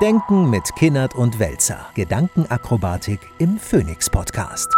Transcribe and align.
Denken 0.00 0.48
mit 0.48 0.74
Kinnert 0.76 1.14
und 1.14 1.38
Welzer. 1.38 1.86
Gedankenakrobatik 1.94 3.18
im 3.38 3.58
Phoenix 3.58 4.08
Podcast. 4.08 4.74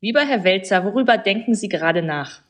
Lieber 0.00 0.20
Herr 0.20 0.42
Welzer, 0.42 0.86
worüber 0.86 1.18
denken 1.18 1.54
Sie 1.54 1.68
gerade 1.68 2.00
nach? 2.00 2.40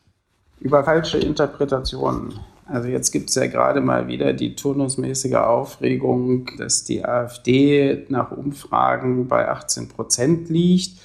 Über 0.60 0.84
falsche 0.84 1.18
Interpretationen. 1.18 2.38
Also 2.66 2.86
jetzt 2.86 3.10
gibt 3.10 3.30
es 3.30 3.34
ja 3.34 3.48
gerade 3.48 3.80
mal 3.80 4.06
wieder 4.06 4.32
die 4.32 4.54
turnusmäßige 4.54 5.34
Aufregung, 5.34 6.48
dass 6.56 6.84
die 6.84 7.04
AfD 7.04 8.06
nach 8.08 8.30
Umfragen 8.30 9.26
bei 9.26 9.48
18 9.48 9.88
Prozent 9.88 10.50
liegt 10.50 11.00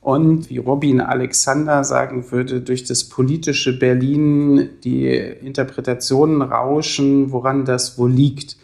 und 0.00 0.48
wie 0.48 0.56
Robin 0.56 1.02
Alexander 1.02 1.84
sagen 1.84 2.30
würde, 2.30 2.62
durch 2.62 2.84
das 2.84 3.04
politische 3.04 3.78
Berlin 3.78 4.70
die 4.82 5.08
Interpretationen 5.08 6.40
rauschen, 6.40 7.32
woran 7.32 7.66
das 7.66 7.98
wohl 7.98 8.10
liegt. 8.10 8.56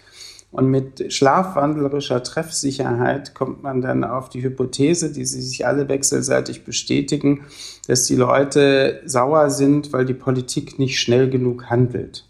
Und 0.57 0.71
mit 0.71 1.13
schlafwandlerischer 1.13 2.23
Treffsicherheit 2.23 3.35
kommt 3.35 3.63
man 3.63 3.83
dann 3.83 4.05
auf 4.05 4.31
die 4.31 4.43
Hypothese, 4.43 5.13
die 5.13 5.27
sie 5.27 5.43
sich 5.43 5.67
alle 5.67 5.91
wechselseitig 5.91 6.65
bestätigen, 6.65 7.45
dass 7.89 8.07
die 8.07 8.17
Leute 8.17 9.03
sauer 9.05 9.51
sind, 9.51 9.93
weil 9.93 10.07
die 10.07 10.15
Politik 10.15 10.79
nicht 10.79 10.99
schnell 10.99 11.29
genug 11.29 11.69
handelt. 11.69 12.27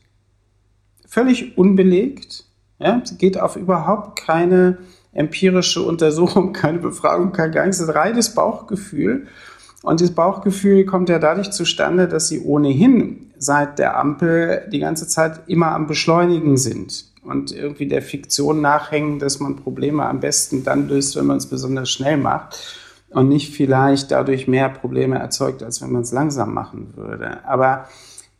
Völlig 1.07 1.57
unbelegt, 1.57 2.47
ja, 2.81 3.01
geht 3.17 3.39
auf 3.39 3.55
überhaupt 3.55 4.19
keine 4.19 4.79
empirische 5.13 5.83
Untersuchung, 5.83 6.53
keine 6.53 6.81
Befragung, 6.81 7.31
kein 7.31 7.53
gar 7.53 7.65
nichts, 7.65 7.95
reines 7.95 8.35
Bauchgefühl. 8.35 9.29
Und 9.85 10.01
dieses 10.01 10.17
Bauchgefühl 10.17 10.85
kommt 10.85 11.11
ja 11.11 11.21
dadurch 11.21 11.53
zustande, 11.53 12.09
dass 12.09 12.27
sie 12.27 12.41
ohnehin 12.41 13.31
seit 13.47 13.79
der 13.79 13.99
Ampel 13.99 14.69
die 14.71 14.81
ganze 14.81 15.09
Zeit 15.09 15.41
immer 15.47 15.73
am 15.73 15.87
Beschleunigen 15.87 16.57
sind 16.57 17.07
und 17.23 17.53
irgendwie 17.53 17.89
der 17.89 18.03
Fiktion 18.03 18.61
nachhängen, 18.61 19.19
dass 19.19 19.41
man 19.41 19.57
Probleme 19.57 20.05
am 20.05 20.21
besten 20.21 20.65
dann 20.65 20.89
löst, 20.89 21.17
wenn 21.17 21.27
man 21.27 21.39
es 21.39 21.47
besonders 21.47 21.91
schnell 21.91 22.17
macht 22.17 22.77
und 23.11 23.29
nicht 23.29 23.55
vielleicht 23.55 24.11
dadurch 24.11 24.49
mehr 24.49 24.69
Probleme 24.69 25.19
erzeugt, 25.19 25.63
als 25.63 25.81
wenn 25.81 25.93
man 25.93 26.03
es 26.03 26.13
langsam 26.13 26.53
machen 26.53 26.97
würde. 26.97 27.45
Aber 27.47 27.87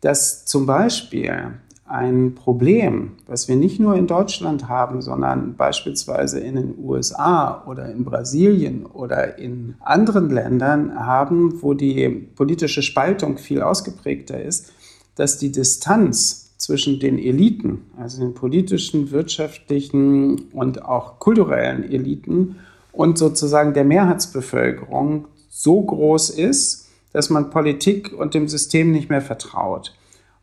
dass 0.01 0.45
zum 0.45 0.65
Beispiel 0.65 1.53
ein 1.87 2.35
Problem, 2.35 3.13
was 3.27 3.47
wir 3.47 3.55
nicht 3.55 3.79
nur 3.79 3.95
in 3.95 4.07
Deutschland 4.07 4.67
haben, 4.67 5.01
sondern 5.01 5.55
beispielsweise 5.55 6.39
in 6.39 6.55
den 6.55 6.75
USA 6.83 7.63
oder 7.65 7.89
in 7.89 8.03
Brasilien 8.03 8.85
oder 8.85 9.37
in 9.37 9.75
anderen 9.79 10.29
Ländern 10.29 10.93
haben, 10.99 11.61
wo 11.61 11.73
die 11.73 12.09
politische 12.35 12.81
Spaltung 12.81 13.37
viel 13.37 13.61
ausgeprägter 13.61 14.41
ist, 14.41 14.73
dass 15.17 15.37
die 15.37 15.51
Distanz 15.51 16.53
zwischen 16.57 16.99
den 16.99 17.19
Eliten, 17.19 17.85
also 17.97 18.19
den 18.19 18.33
politischen, 18.33 19.11
wirtschaftlichen 19.11 20.49
und 20.53 20.83
auch 20.83 21.19
kulturellen 21.19 21.83
Eliten 21.83 22.57
und 22.91 23.17
sozusagen 23.17 23.73
der 23.73 23.83
Mehrheitsbevölkerung 23.83 25.27
so 25.49 25.81
groß 25.81 26.31
ist, 26.31 26.87
dass 27.13 27.29
man 27.29 27.49
Politik 27.49 28.13
und 28.17 28.33
dem 28.33 28.47
System 28.47 28.91
nicht 28.91 29.09
mehr 29.09 29.21
vertraut 29.21 29.95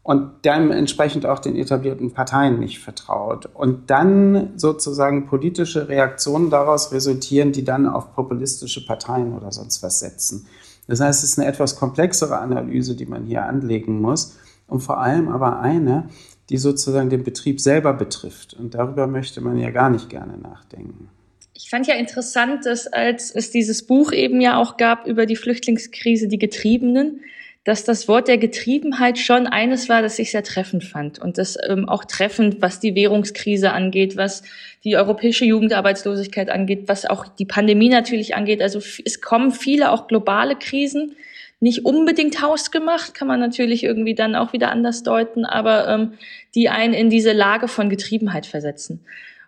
und 0.03 0.45
dementsprechend 0.45 1.25
auch 1.25 1.39
den 1.39 1.57
etablierten 1.57 2.13
Parteien 2.13 2.61
nicht 2.61 2.79
vertraut. 2.79 3.49
Und 3.55 3.91
dann 3.91 4.51
sozusagen 4.57 5.27
politische 5.27 5.89
Reaktionen 5.89 6.51
daraus 6.51 6.93
resultieren, 6.93 7.53
die 7.53 7.65
dann 7.65 7.89
auf 7.89 8.15
populistische 8.15 8.85
Parteien 8.85 9.35
oder 9.35 9.51
sonst 9.51 9.83
was 9.83 10.01
setzen. 10.01 10.47
Das 10.87 11.01
heißt, 11.01 11.25
es 11.25 11.31
ist 11.31 11.39
eine 11.39 11.49
etwas 11.49 11.77
komplexere 11.77 12.39
Analyse, 12.39 12.95
die 12.95 13.07
man 13.07 13.25
hier 13.25 13.45
anlegen 13.45 14.01
muss 14.01 14.37
und 14.67 14.81
vor 14.81 15.01
allem 15.01 15.29
aber 15.29 15.61
eine, 15.61 16.09
die 16.51 16.59
sozusagen 16.59 17.11
den 17.11 17.25
Betrieb 17.25 17.61
selber 17.61 17.93
betrifft. 17.93 18.55
Und 18.55 18.75
darüber 18.75 19.07
möchte 19.07 19.41
man 19.41 19.59
ja 19.59 19.71
gar 19.71 19.91
nicht 19.91 20.11
gerne 20.11 20.37
nachdenken. 20.37 21.09
Ich 21.55 21.71
fand 21.71 21.87
ja 21.87 21.95
interessant, 21.95 22.67
dass 22.67 22.87
als 22.87 23.31
es 23.31 23.51
dieses 23.51 23.87
Buch 23.87 24.13
eben 24.13 24.41
ja 24.41 24.59
auch 24.59 24.77
gab 24.77 25.07
über 25.07 25.25
die 25.25 25.37
Flüchtlingskrise, 25.37 26.29
die 26.29 26.39
Getriebenen, 26.39 27.21
dass 27.65 27.85
das 27.85 28.09
Wort 28.09 28.29
der 28.29 28.37
Getriebenheit 28.37 29.19
schon 29.19 29.47
eines 29.47 29.89
war, 29.89 30.03
das 30.03 30.19
ich 30.19 30.31
sehr 30.31 30.43
treffend 30.43 30.85
fand. 30.85 31.19
Und 31.19 31.39
das 31.39 31.57
ähm, 31.67 31.89
auch 31.89 32.05
treffend, 32.05 32.61
was 32.61 32.79
die 32.79 32.95
Währungskrise 32.95 33.73
angeht, 33.73 34.19
was 34.19 34.43
die 34.85 34.97
europäische 34.97 35.47
Jugendarbeitslosigkeit 35.47 36.51
angeht, 36.51 36.85
was 36.89 37.07
auch 37.07 37.27
die 37.27 37.47
Pandemie 37.47 37.89
natürlich 37.89 38.35
angeht. 38.35 38.61
Also 38.61 38.81
es 39.05 39.23
kommen 39.23 39.51
viele 39.51 39.93
auch 39.93 40.09
globale 40.09 40.57
Krisen, 40.57 41.17
nicht 41.65 41.87
unbedingt 41.87 42.43
hausgemacht, 42.43 43.15
kann 43.15 43.27
man 43.27 43.41
natürlich 43.41 43.85
irgendwie 43.85 44.15
dann 44.15 44.35
auch 44.35 44.53
wieder 44.53 44.71
anders 44.71 45.03
deuten, 45.03 45.47
aber 45.47 45.89
ähm, 45.89 46.13
die 46.55 46.69
einen 46.69 46.93
in 46.93 47.09
diese 47.09 47.33
Lage 47.33 47.69
von 47.69 47.89
Getriebenheit 47.89 48.45
versetzen. 48.45 49.01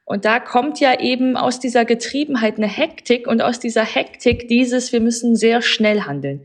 Und 0.07 0.25
da 0.25 0.41
kommt 0.41 0.81
ja 0.81 0.99
eben 0.99 1.37
aus 1.37 1.61
dieser 1.61 1.85
Getriebenheit 1.85 2.57
eine 2.57 2.69
Hektik 2.69 3.27
und 3.27 3.43
aus 3.43 3.61
dieser 3.61 3.85
Hektik 3.85 4.49
dieses, 4.49 4.93
wir 4.93 5.01
müssen 5.01 5.37
sehr 5.37 5.61
schnell 5.61 6.03
handeln. 6.03 6.41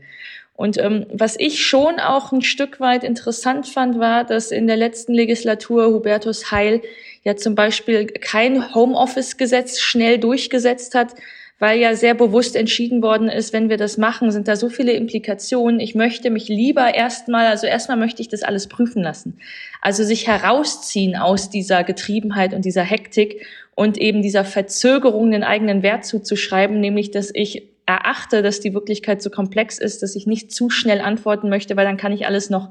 Und 0.56 0.76
ähm, 0.76 1.06
was 1.10 1.36
ich 1.38 1.66
schon 1.66 1.98
auch 2.00 2.32
ein 2.32 2.42
Stück 2.42 2.78
weit 2.78 3.02
interessant 3.02 3.66
fand, 3.66 3.98
war, 3.98 4.24
dass 4.24 4.50
in 4.50 4.66
der 4.66 4.76
letzten 4.76 5.14
Legislatur 5.14 5.86
Hubertus 5.86 6.50
Heil 6.50 6.82
ja 7.24 7.36
zum 7.36 7.54
Beispiel 7.54 8.08
kein 8.08 8.74
Homeoffice-Gesetz 8.74 9.80
schnell 9.80 10.18
durchgesetzt 10.18 10.94
hat, 10.94 11.14
weil 11.58 11.78
ja 11.78 11.94
sehr 11.94 12.14
bewusst 12.14 12.56
entschieden 12.56 13.02
worden 13.02 13.28
ist, 13.28 13.52
wenn 13.52 13.68
wir 13.68 13.76
das 13.76 13.96
machen, 13.96 14.32
sind 14.32 14.48
da 14.48 14.56
so 14.56 14.68
viele 14.68 14.92
Implikationen. 14.92 15.78
Ich 15.78 15.94
möchte 15.94 16.30
mich 16.30 16.48
lieber 16.48 16.94
erstmal, 16.94 17.46
also 17.46 17.66
erstmal 17.66 17.96
möchte 17.96 18.20
ich 18.20 18.28
das 18.28 18.42
alles 18.42 18.66
prüfen 18.66 19.02
lassen. 19.02 19.38
Also 19.80 20.02
sich 20.02 20.26
herausziehen 20.26 21.14
aus 21.14 21.50
dieser 21.50 21.84
Getriebenheit 21.84 22.52
und 22.52 22.64
dieser 22.64 22.82
Hektik 22.82 23.46
und 23.74 23.96
eben 23.96 24.22
dieser 24.22 24.44
Verzögerung 24.44 25.30
den 25.30 25.44
eigenen 25.44 25.82
Wert 25.82 26.04
zuzuschreiben, 26.04 26.80
nämlich 26.80 27.10
dass 27.10 27.30
ich 27.32 27.68
erachte, 27.86 28.42
dass 28.42 28.60
die 28.60 28.74
Wirklichkeit 28.74 29.22
so 29.22 29.30
komplex 29.30 29.78
ist, 29.78 30.02
dass 30.02 30.16
ich 30.16 30.26
nicht 30.26 30.52
zu 30.52 30.70
schnell 30.70 31.00
antworten 31.00 31.48
möchte, 31.48 31.76
weil 31.76 31.84
dann 31.84 31.96
kann 31.96 32.12
ich 32.12 32.26
alles 32.26 32.50
noch 32.50 32.70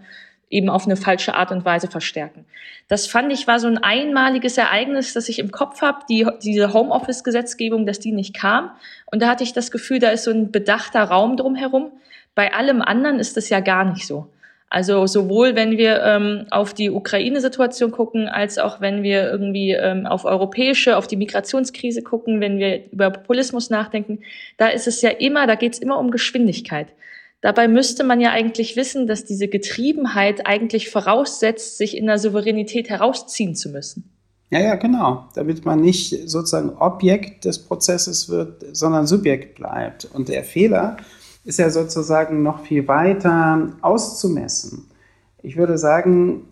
eben 0.52 0.70
auf 0.70 0.86
eine 0.86 0.98
falsche 0.98 1.34
Art 1.34 1.52
und 1.52 1.66
Weise 1.66 1.88
verstärken. 1.88 2.46
Das 2.88 3.08
fand 3.08 3.32
ich 3.32 3.48
war 3.48 3.60
so 3.60 3.68
ein 3.68 3.78
einmaliges 3.78 4.58
Ereignis, 4.58 5.14
das 5.14 5.30
ich 5.30 5.40
im 5.40 5.52
Kopf 5.52 5.82
habe, 5.82 6.00
die, 6.10 6.28
diese 6.44 6.74
Homeoffice-Gesetzgebung, 6.74 7.86
dass 7.86 8.00
die 8.00 8.12
nicht 8.12 8.36
kam. 8.36 8.72
Und 9.12 9.22
da 9.22 9.30
hatte 9.30 9.44
ich 9.44 9.54
das 9.54 9.72
Gefühl, 9.72 10.00
da 10.00 10.10
ist 10.10 10.26
so 10.26 10.32
ein 10.32 10.52
bedachter 10.52 11.04
Raum 11.04 11.38
drumherum. 11.38 11.92
Bei 12.36 12.54
allem 12.54 12.82
anderen 12.82 13.20
ist 13.20 13.38
das 13.38 13.50
ja 13.50 13.62
gar 13.62 13.86
nicht 13.86 14.06
so. 14.06 14.28
Also 14.70 15.06
sowohl 15.06 15.56
wenn 15.56 15.78
wir 15.78 16.02
ähm, 16.02 16.46
auf 16.50 16.74
die 16.74 16.92
Ukraine-Situation 16.92 17.92
gucken, 17.92 18.30
als 18.30 18.58
auch 18.58 18.80
wenn 18.80 19.04
wir 19.04 19.30
irgendwie 19.30 19.72
ähm, 19.72 20.06
auf 20.06 20.24
europäische, 20.24 20.96
auf 20.96 21.08
die 21.08 21.18
Migrationskrise 21.18 22.04
gucken, 22.04 22.40
wenn 22.40 22.58
wir 22.58 22.90
über 22.90 23.10
Populismus 23.10 23.70
nachdenken, 23.70 24.20
da 24.56 24.68
ist 24.68 24.88
es 24.88 25.02
ja 25.02 25.10
immer, 25.10 25.46
da 25.46 25.56
geht 25.56 25.74
es 25.74 25.80
immer 25.80 26.00
um 26.00 26.10
Geschwindigkeit. 26.10 26.88
Dabei 27.42 27.68
müsste 27.68 28.04
man 28.04 28.22
ja 28.22 28.32
eigentlich 28.32 28.76
wissen, 28.76 29.08
dass 29.08 29.26
diese 29.26 29.48
Getriebenheit 29.48 30.46
eigentlich 30.46 30.90
voraussetzt, 30.90 31.78
sich 31.78 31.98
in 31.98 32.06
der 32.06 32.20
Souveränität 32.20 32.90
herausziehen 32.90 33.56
zu 33.56 33.70
müssen. 33.70 34.10
Ja, 34.52 34.60
ja, 34.60 34.76
genau. 34.76 35.26
Damit 35.34 35.66
man 35.66 35.82
nicht 35.82 36.30
sozusagen 36.30 36.70
Objekt 36.78 37.46
des 37.46 37.60
Prozesses 37.60 38.30
wird, 38.30 38.66
sondern 38.76 39.08
Subjekt 39.08 39.56
bleibt. 39.56 40.06
Und 40.14 40.30
der 40.30 40.44
Fehler, 40.44 40.98
ist 41.44 41.60
ja 41.60 41.70
sozusagen 41.70 42.44
noch 42.44 42.64
viel 42.66 42.88
weiter 42.88 43.70
auszumessen. 43.82 44.88
Ich 45.42 45.58
würde 45.58 45.78
sagen, 45.78 46.48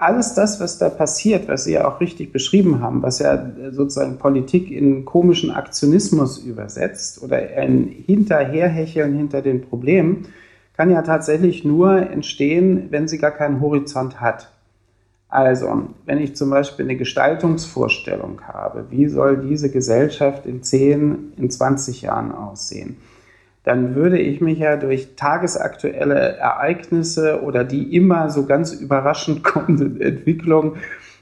alles 0.00 0.34
das, 0.34 0.60
was 0.60 0.78
da 0.78 0.88
passiert, 0.88 1.46
was 1.46 1.64
Sie 1.64 1.74
ja 1.74 1.86
auch 1.86 2.00
richtig 2.00 2.32
beschrieben 2.32 2.80
haben, 2.80 3.02
was 3.02 3.18
ja 3.18 3.52
sozusagen 3.70 4.18
Politik 4.18 4.70
in 4.70 5.04
komischen 5.04 5.50
Aktionismus 5.50 6.38
übersetzt 6.38 7.22
oder 7.22 7.36
ein 7.36 7.94
Hinterherhecheln 8.06 9.14
hinter 9.14 9.42
den 9.42 9.60
Problemen, 9.60 10.28
kann 10.76 10.90
ja 10.90 11.02
tatsächlich 11.02 11.64
nur 11.64 12.10
entstehen, 12.10 12.86
wenn 12.88 13.06
sie 13.06 13.18
gar 13.18 13.32
keinen 13.32 13.60
Horizont 13.60 14.20
hat. 14.22 14.50
Also, 15.28 15.90
wenn 16.06 16.18
ich 16.18 16.34
zum 16.34 16.48
Beispiel 16.48 16.86
eine 16.86 16.96
Gestaltungsvorstellung 16.96 18.40
habe, 18.48 18.86
wie 18.88 19.06
soll 19.06 19.36
diese 19.46 19.70
Gesellschaft 19.70 20.46
in 20.46 20.62
10, 20.62 21.34
in 21.36 21.50
20 21.50 22.02
Jahren 22.02 22.32
aussehen, 22.32 22.96
dann 23.64 23.94
würde 23.94 24.18
ich 24.18 24.40
mich 24.40 24.58
ja 24.58 24.76
durch 24.76 25.16
tagesaktuelle 25.16 26.36
Ereignisse 26.36 27.42
oder 27.42 27.64
die 27.64 27.94
immer 27.94 28.30
so 28.30 28.46
ganz 28.46 28.72
überraschend 28.72 29.44
kommenden 29.44 30.00
Entwicklungen 30.00 30.76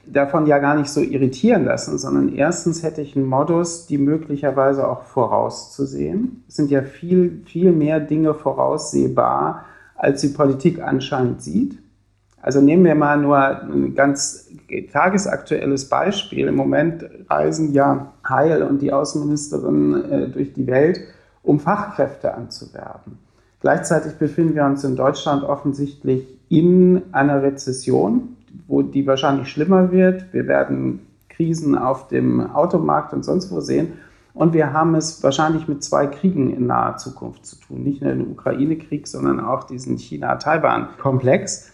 davon 0.05 0.47
ja 0.47 0.57
gar 0.59 0.75
nicht 0.75 0.89
so 0.89 1.01
irritieren 1.01 1.65
lassen, 1.65 1.97
sondern 1.97 2.33
erstens 2.33 2.83
hätte 2.83 3.01
ich 3.01 3.15
einen 3.15 3.25
Modus, 3.25 3.85
die 3.85 3.97
möglicherweise 3.97 4.87
auch 4.87 5.03
vorauszusehen. 5.03 6.43
Es 6.47 6.55
sind 6.55 6.71
ja 6.71 6.81
viel, 6.81 7.43
viel 7.45 7.71
mehr 7.71 7.99
Dinge 7.99 8.33
voraussehbar, 8.33 9.65
als 9.95 10.21
die 10.21 10.29
Politik 10.29 10.81
anscheinend 10.81 11.41
sieht. 11.41 11.77
Also 12.41 12.61
nehmen 12.61 12.85
wir 12.85 12.95
mal 12.95 13.17
nur 13.17 13.37
ein 13.37 13.95
ganz 13.95 14.49
tagesaktuelles 14.91 15.89
Beispiel. 15.89 16.47
Im 16.47 16.55
Moment 16.55 17.05
reisen 17.29 17.73
ja 17.73 18.13
Heil 18.27 18.63
und 18.63 18.81
die 18.81 18.93
Außenministerin 18.93 20.03
äh, 20.09 20.27
durch 20.29 20.53
die 20.53 20.65
Welt 20.67 21.01
um 21.43 21.59
Fachkräfte 21.59 22.33
anzuwerben. 22.33 23.17
Gleichzeitig 23.61 24.13
befinden 24.13 24.55
wir 24.55 24.65
uns 24.65 24.83
in 24.83 24.95
Deutschland 24.95 25.43
offensichtlich 25.43 26.25
in 26.47 27.01
einer 27.11 27.43
Rezession, 27.43 28.37
wo 28.67 28.81
die 28.81 29.05
wahrscheinlich 29.05 29.49
schlimmer 29.49 29.91
wird. 29.91 30.33
Wir 30.33 30.47
werden 30.47 31.05
Krisen 31.27 31.77
auf 31.77 32.07
dem 32.07 32.53
Automarkt 32.53 33.13
und 33.13 33.23
sonst 33.23 33.51
wo 33.51 33.59
sehen. 33.59 33.93
Und 34.33 34.53
wir 34.53 34.73
haben 34.73 34.95
es 34.95 35.21
wahrscheinlich 35.23 35.67
mit 35.67 35.83
zwei 35.83 36.07
Kriegen 36.07 36.49
in 36.55 36.67
naher 36.67 36.97
Zukunft 36.97 37.45
zu 37.45 37.57
tun. 37.57 37.83
Nicht 37.83 38.01
nur 38.01 38.11
den 38.11 38.31
Ukraine-Krieg, 38.31 39.07
sondern 39.07 39.39
auch 39.39 39.65
diesen 39.65 39.97
China-Taiwan-Komplex. 39.97 41.71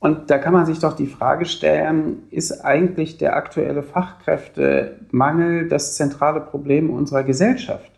Und 0.00 0.30
da 0.30 0.38
kann 0.38 0.52
man 0.52 0.66
sich 0.66 0.78
doch 0.78 0.94
die 0.94 1.06
Frage 1.06 1.44
stellen, 1.44 2.22
ist 2.30 2.64
eigentlich 2.64 3.18
der 3.18 3.36
aktuelle 3.36 3.82
Fachkräftemangel 3.82 5.68
das 5.68 5.96
zentrale 5.96 6.40
Problem 6.40 6.90
unserer 6.90 7.24
Gesellschaft? 7.24 7.90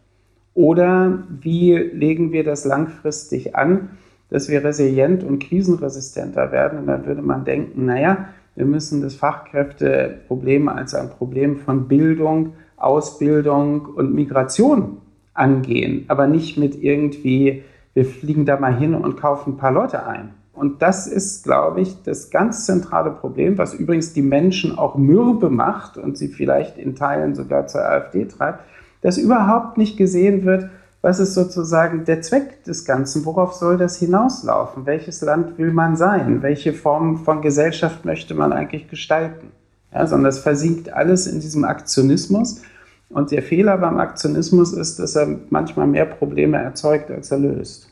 Oder 0.54 1.24
wie 1.28 1.74
legen 1.74 2.32
wir 2.32 2.44
das 2.44 2.64
langfristig 2.64 3.54
an, 3.54 3.90
dass 4.30 4.48
wir 4.48 4.64
resilient 4.64 5.24
und 5.24 5.38
krisenresistenter 5.40 6.52
werden? 6.52 6.80
Und 6.80 6.86
dann 6.86 7.06
würde 7.06 7.22
man 7.22 7.44
denken, 7.44 7.86
naja, 7.86 8.28
wir 8.56 8.66
müssen 8.66 9.00
das 9.00 9.14
Fachkräfteproblem 9.14 10.68
als 10.68 10.94
ein 10.94 11.10
Problem 11.10 11.56
von 11.56 11.88
Bildung, 11.88 12.54
Ausbildung 12.76 13.86
und 13.86 14.14
Migration 14.14 14.98
angehen, 15.34 16.04
aber 16.08 16.26
nicht 16.26 16.58
mit 16.58 16.82
irgendwie, 16.82 17.62
wir 17.94 18.04
fliegen 18.04 18.44
da 18.44 18.58
mal 18.58 18.76
hin 18.76 18.94
und 18.94 19.16
kaufen 19.16 19.54
ein 19.54 19.56
paar 19.56 19.72
Leute 19.72 20.06
ein. 20.06 20.34
Und 20.52 20.82
das 20.82 21.06
ist, 21.06 21.44
glaube 21.44 21.80
ich, 21.80 22.02
das 22.02 22.30
ganz 22.30 22.66
zentrale 22.66 23.12
Problem, 23.12 23.56
was 23.56 23.72
übrigens 23.72 24.12
die 24.12 24.22
Menschen 24.22 24.76
auch 24.76 24.96
mürbe 24.96 25.48
macht 25.48 25.96
und 25.96 26.18
sie 26.18 26.28
vielleicht 26.28 26.76
in 26.76 26.96
Teilen 26.96 27.34
sogar 27.34 27.66
zur 27.66 27.82
AfD 27.82 28.26
treibt, 28.26 28.64
dass 29.02 29.18
überhaupt 29.18 29.78
nicht 29.78 29.96
gesehen 29.96 30.44
wird, 30.44 30.70
was 31.02 31.18
ist 31.18 31.34
sozusagen 31.34 32.04
der 32.04 32.20
Zweck 32.20 32.64
des 32.64 32.84
Ganzen, 32.84 33.24
worauf 33.24 33.54
soll 33.54 33.78
das 33.78 33.96
hinauslaufen, 33.98 34.84
welches 34.84 35.22
Land 35.22 35.56
will 35.56 35.72
man 35.72 35.96
sein, 35.96 36.42
welche 36.42 36.74
Form 36.74 37.24
von 37.24 37.40
Gesellschaft 37.40 38.04
möchte 38.04 38.34
man 38.34 38.52
eigentlich 38.52 38.88
gestalten. 38.88 39.48
Ja, 39.92 40.06
sondern 40.06 40.28
es 40.28 40.38
versinkt 40.38 40.92
alles 40.92 41.26
in 41.26 41.40
diesem 41.40 41.64
Aktionismus. 41.64 42.62
Und 43.08 43.32
der 43.32 43.42
Fehler 43.42 43.78
beim 43.78 43.98
Aktionismus 43.98 44.72
ist, 44.72 44.98
dass 44.98 45.16
er 45.16 45.26
manchmal 45.48 45.86
mehr 45.86 46.04
Probleme 46.04 46.58
erzeugt, 46.58 47.10
als 47.10 47.30
er 47.30 47.38
löst 47.38 47.89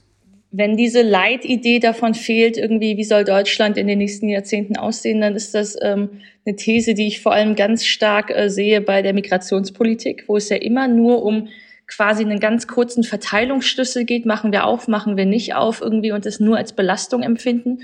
wenn 0.50 0.76
diese 0.76 1.02
Leitidee 1.02 1.78
davon 1.78 2.14
fehlt, 2.14 2.56
irgendwie, 2.56 2.96
wie 2.96 3.04
soll 3.04 3.24
Deutschland 3.24 3.76
in 3.76 3.86
den 3.86 3.98
nächsten 3.98 4.28
Jahrzehnten 4.28 4.76
aussehen, 4.76 5.20
dann 5.20 5.36
ist 5.36 5.54
das 5.54 5.76
ähm, 5.82 6.20
eine 6.46 6.56
These, 6.56 6.94
die 6.94 7.06
ich 7.06 7.20
vor 7.20 7.32
allem 7.32 7.54
ganz 7.54 7.84
stark 7.84 8.30
äh, 8.30 8.48
sehe 8.48 8.80
bei 8.80 9.02
der 9.02 9.12
Migrationspolitik, 9.12 10.24
wo 10.26 10.36
es 10.36 10.48
ja 10.48 10.56
immer 10.56 10.88
nur 10.88 11.22
um 11.22 11.48
quasi 11.88 12.22
einen 12.22 12.38
ganz 12.38 12.66
kurzen 12.66 13.02
Verteilungsschlüssel 13.02 14.04
geht, 14.04 14.26
machen 14.26 14.52
wir 14.52 14.66
auf, 14.66 14.88
machen 14.88 15.16
wir 15.16 15.26
nicht 15.26 15.54
auf 15.54 15.80
irgendwie 15.80 16.12
und 16.12 16.26
es 16.26 16.38
nur 16.38 16.56
als 16.56 16.74
Belastung 16.74 17.22
empfinden 17.22 17.80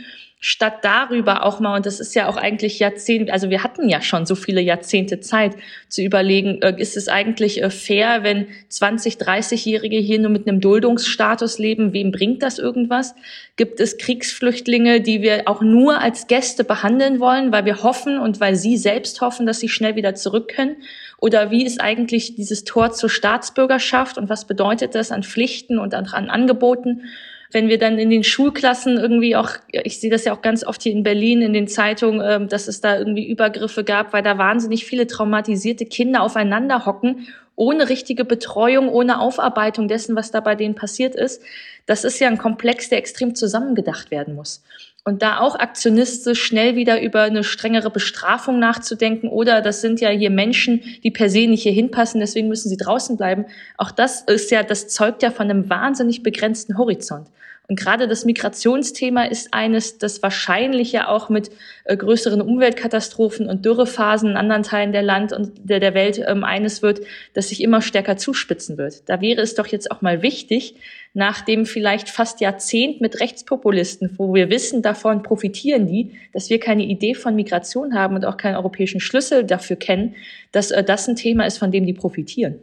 statt 0.46 0.80
darüber 0.82 1.46
auch 1.46 1.58
mal, 1.58 1.76
und 1.76 1.86
das 1.86 2.00
ist 2.00 2.14
ja 2.14 2.28
auch 2.28 2.36
eigentlich 2.36 2.78
Jahrzehnte, 2.78 3.32
also 3.32 3.48
wir 3.48 3.64
hatten 3.64 3.88
ja 3.88 4.02
schon 4.02 4.26
so 4.26 4.34
viele 4.34 4.60
Jahrzehnte 4.60 5.20
Zeit 5.20 5.56
zu 5.88 6.02
überlegen, 6.02 6.60
äh, 6.60 6.74
ist 6.76 6.98
es 6.98 7.08
eigentlich 7.08 7.62
äh, 7.62 7.70
fair, 7.70 8.24
wenn 8.24 8.48
20, 8.68 9.14
30-Jährige 9.14 9.96
hier 9.96 10.18
nur 10.18 10.30
mit 10.30 10.46
einem 10.46 10.60
Duldungsstatus 10.60 11.58
leben? 11.58 11.94
Wem 11.94 12.12
bringt 12.12 12.42
das 12.42 12.58
irgendwas? 12.58 13.14
Gibt 13.56 13.80
es 13.80 13.96
Kriegsflüchtlinge, 13.96 15.00
die 15.00 15.22
wir 15.22 15.44
auch 15.46 15.62
nur 15.62 16.02
als 16.02 16.26
Gäste 16.26 16.62
behandeln 16.62 17.20
wollen, 17.20 17.50
weil 17.50 17.64
wir 17.64 17.82
hoffen 17.82 18.18
und 18.18 18.38
weil 18.38 18.54
sie 18.54 18.76
selbst 18.76 19.22
hoffen, 19.22 19.46
dass 19.46 19.60
sie 19.60 19.70
schnell 19.70 19.96
wieder 19.96 20.14
zurück 20.14 20.52
können? 20.54 20.76
Oder 21.24 21.50
wie 21.50 21.64
ist 21.64 21.80
eigentlich 21.80 22.34
dieses 22.34 22.64
Tor 22.64 22.92
zur 22.92 23.08
Staatsbürgerschaft 23.08 24.18
und 24.18 24.28
was 24.28 24.46
bedeutet 24.46 24.94
das 24.94 25.10
an 25.10 25.22
Pflichten 25.22 25.78
und 25.78 25.94
an, 25.94 26.06
an 26.08 26.28
Angeboten? 26.28 27.04
wenn 27.50 27.68
wir 27.68 27.78
dann 27.78 28.00
in 28.00 28.10
den 28.10 28.24
Schulklassen 28.24 28.96
irgendwie 28.96 29.36
auch, 29.36 29.50
ich 29.70 30.00
sehe 30.00 30.10
das 30.10 30.24
ja 30.24 30.34
auch 30.34 30.42
ganz 30.42 30.64
oft 30.64 30.82
hier 30.82 30.90
in 30.90 31.04
Berlin 31.04 31.40
in 31.40 31.52
den 31.52 31.68
Zeitungen, 31.68 32.20
ähm, 32.20 32.48
dass 32.48 32.66
es 32.66 32.80
da 32.80 32.98
irgendwie 32.98 33.28
Übergriffe 33.28 33.84
gab, 33.84 34.12
weil 34.12 34.24
da 34.24 34.38
wahnsinnig 34.38 34.84
viele 34.84 35.06
traumatisierte 35.06 35.86
Kinder 35.86 36.22
aufeinander 36.22 36.84
hocken, 36.84 37.28
ohne 37.54 37.88
richtige 37.88 38.24
Betreuung, 38.24 38.88
ohne 38.88 39.20
Aufarbeitung 39.20 39.86
dessen, 39.86 40.16
was 40.16 40.32
da 40.32 40.40
bei 40.40 40.56
denen 40.56 40.74
passiert 40.74 41.14
ist. 41.14 41.42
Das 41.86 42.02
ist 42.02 42.18
ja 42.18 42.26
ein 42.26 42.38
Komplex, 42.38 42.88
der 42.88 42.98
extrem 42.98 43.36
zusammengedacht 43.36 44.10
werden 44.10 44.34
muss. 44.34 44.64
Und 45.06 45.20
da 45.20 45.40
auch 45.40 45.54
aktionistisch 45.54 46.42
schnell 46.42 46.76
wieder 46.76 47.02
über 47.02 47.22
eine 47.22 47.44
strengere 47.44 47.90
Bestrafung 47.90 48.58
nachzudenken 48.58 49.28
oder 49.28 49.60
das 49.60 49.82
sind 49.82 50.00
ja 50.00 50.08
hier 50.08 50.30
Menschen, 50.30 50.80
die 51.02 51.10
per 51.10 51.28
se 51.28 51.46
nicht 51.46 51.62
hier 51.62 51.72
hinpassen, 51.72 52.20
deswegen 52.20 52.48
müssen 52.48 52.70
sie 52.70 52.78
draußen 52.78 53.18
bleiben. 53.18 53.44
Auch 53.76 53.90
das 53.90 54.22
ist 54.22 54.50
ja, 54.50 54.62
das 54.62 54.88
zeugt 54.88 55.22
ja 55.22 55.30
von 55.30 55.50
einem 55.50 55.68
wahnsinnig 55.68 56.22
begrenzten 56.22 56.78
Horizont. 56.78 57.28
Und 57.66 57.80
gerade 57.80 58.06
das 58.06 58.26
Migrationsthema 58.26 59.24
ist 59.24 59.54
eines, 59.54 59.96
das 59.96 60.22
wahrscheinlich 60.22 60.92
ja 60.92 61.08
auch 61.08 61.30
mit 61.30 61.50
äh, 61.84 61.96
größeren 61.96 62.42
Umweltkatastrophen 62.42 63.48
und 63.48 63.64
Dürrephasen 63.64 64.30
in 64.30 64.36
anderen 64.36 64.64
Teilen 64.64 64.92
der 64.92 65.02
Land 65.02 65.32
und 65.32 65.52
der, 65.62 65.80
der 65.80 65.94
Welt 65.94 66.22
ähm, 66.26 66.44
eines 66.44 66.82
wird, 66.82 67.00
das 67.32 67.48
sich 67.48 67.62
immer 67.62 67.80
stärker 67.80 68.18
zuspitzen 68.18 68.76
wird. 68.76 69.08
Da 69.08 69.22
wäre 69.22 69.40
es 69.40 69.54
doch 69.54 69.66
jetzt 69.66 69.90
auch 69.90 70.02
mal 70.02 70.20
wichtig, 70.20 70.74
nach 71.14 71.40
dem 71.40 71.64
vielleicht 71.64 72.10
fast 72.10 72.42
Jahrzehnt 72.42 73.00
mit 73.00 73.20
Rechtspopulisten, 73.20 74.10
wo 74.18 74.34
wir 74.34 74.50
wissen, 74.50 74.82
davon 74.82 75.22
profitieren 75.22 75.86
die, 75.86 76.10
dass 76.34 76.50
wir 76.50 76.60
keine 76.60 76.84
Idee 76.84 77.14
von 77.14 77.34
Migration 77.34 77.94
haben 77.94 78.14
und 78.14 78.26
auch 78.26 78.36
keinen 78.36 78.56
europäischen 78.56 79.00
Schlüssel 79.00 79.42
dafür 79.44 79.76
kennen, 79.76 80.16
dass 80.52 80.70
äh, 80.70 80.84
das 80.84 81.08
ein 81.08 81.16
Thema 81.16 81.46
ist, 81.46 81.56
von 81.56 81.72
dem 81.72 81.86
die 81.86 81.94
profitieren. 81.94 82.58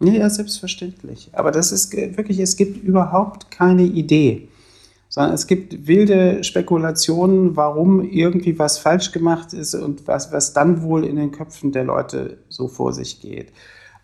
Ja, 0.00 0.30
selbstverständlich. 0.30 1.30
Aber 1.32 1.50
das 1.50 1.72
ist 1.72 1.92
wirklich, 1.94 2.38
es 2.38 2.56
gibt 2.56 2.82
überhaupt 2.84 3.50
keine 3.50 3.82
Idee, 3.82 4.48
sondern 5.08 5.34
es 5.34 5.46
gibt 5.46 5.88
wilde 5.88 6.44
Spekulationen, 6.44 7.56
warum 7.56 8.04
irgendwie 8.04 8.58
was 8.58 8.78
falsch 8.78 9.10
gemacht 9.10 9.52
ist 9.52 9.74
und 9.74 10.06
was, 10.06 10.32
was 10.32 10.52
dann 10.52 10.82
wohl 10.82 11.04
in 11.04 11.16
den 11.16 11.32
Köpfen 11.32 11.72
der 11.72 11.84
Leute 11.84 12.38
so 12.48 12.68
vor 12.68 12.92
sich 12.92 13.20
geht. 13.20 13.52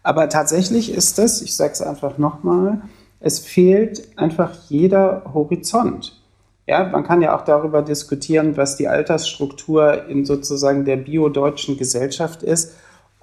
Aber 0.02 0.29
tatsächlich 0.29 0.93
ist 0.93 1.19
das, 1.19 1.41
ich 1.43 1.55
sage 1.55 1.73
es 1.73 1.82
einfach 1.82 2.19
nochmal, 2.19 2.82
es 3.20 3.38
fehlt 3.38 4.19
einfach 4.19 4.52
jeder 4.69 5.23
Horizont. 5.32 6.20
Ja, 6.67 6.88
man 6.88 7.05
kann 7.05 7.23
ja 7.23 7.37
auch 7.37 7.44
darüber 7.44 7.82
diskutieren, 7.82 8.56
was 8.56 8.76
die 8.76 8.88
Altersstruktur 8.88 10.08
in 10.08 10.25
sozusagen 10.25 10.85
der 10.85 10.96
biodeutschen 10.96 11.76
Gesellschaft 11.76 12.43
ist 12.43 12.75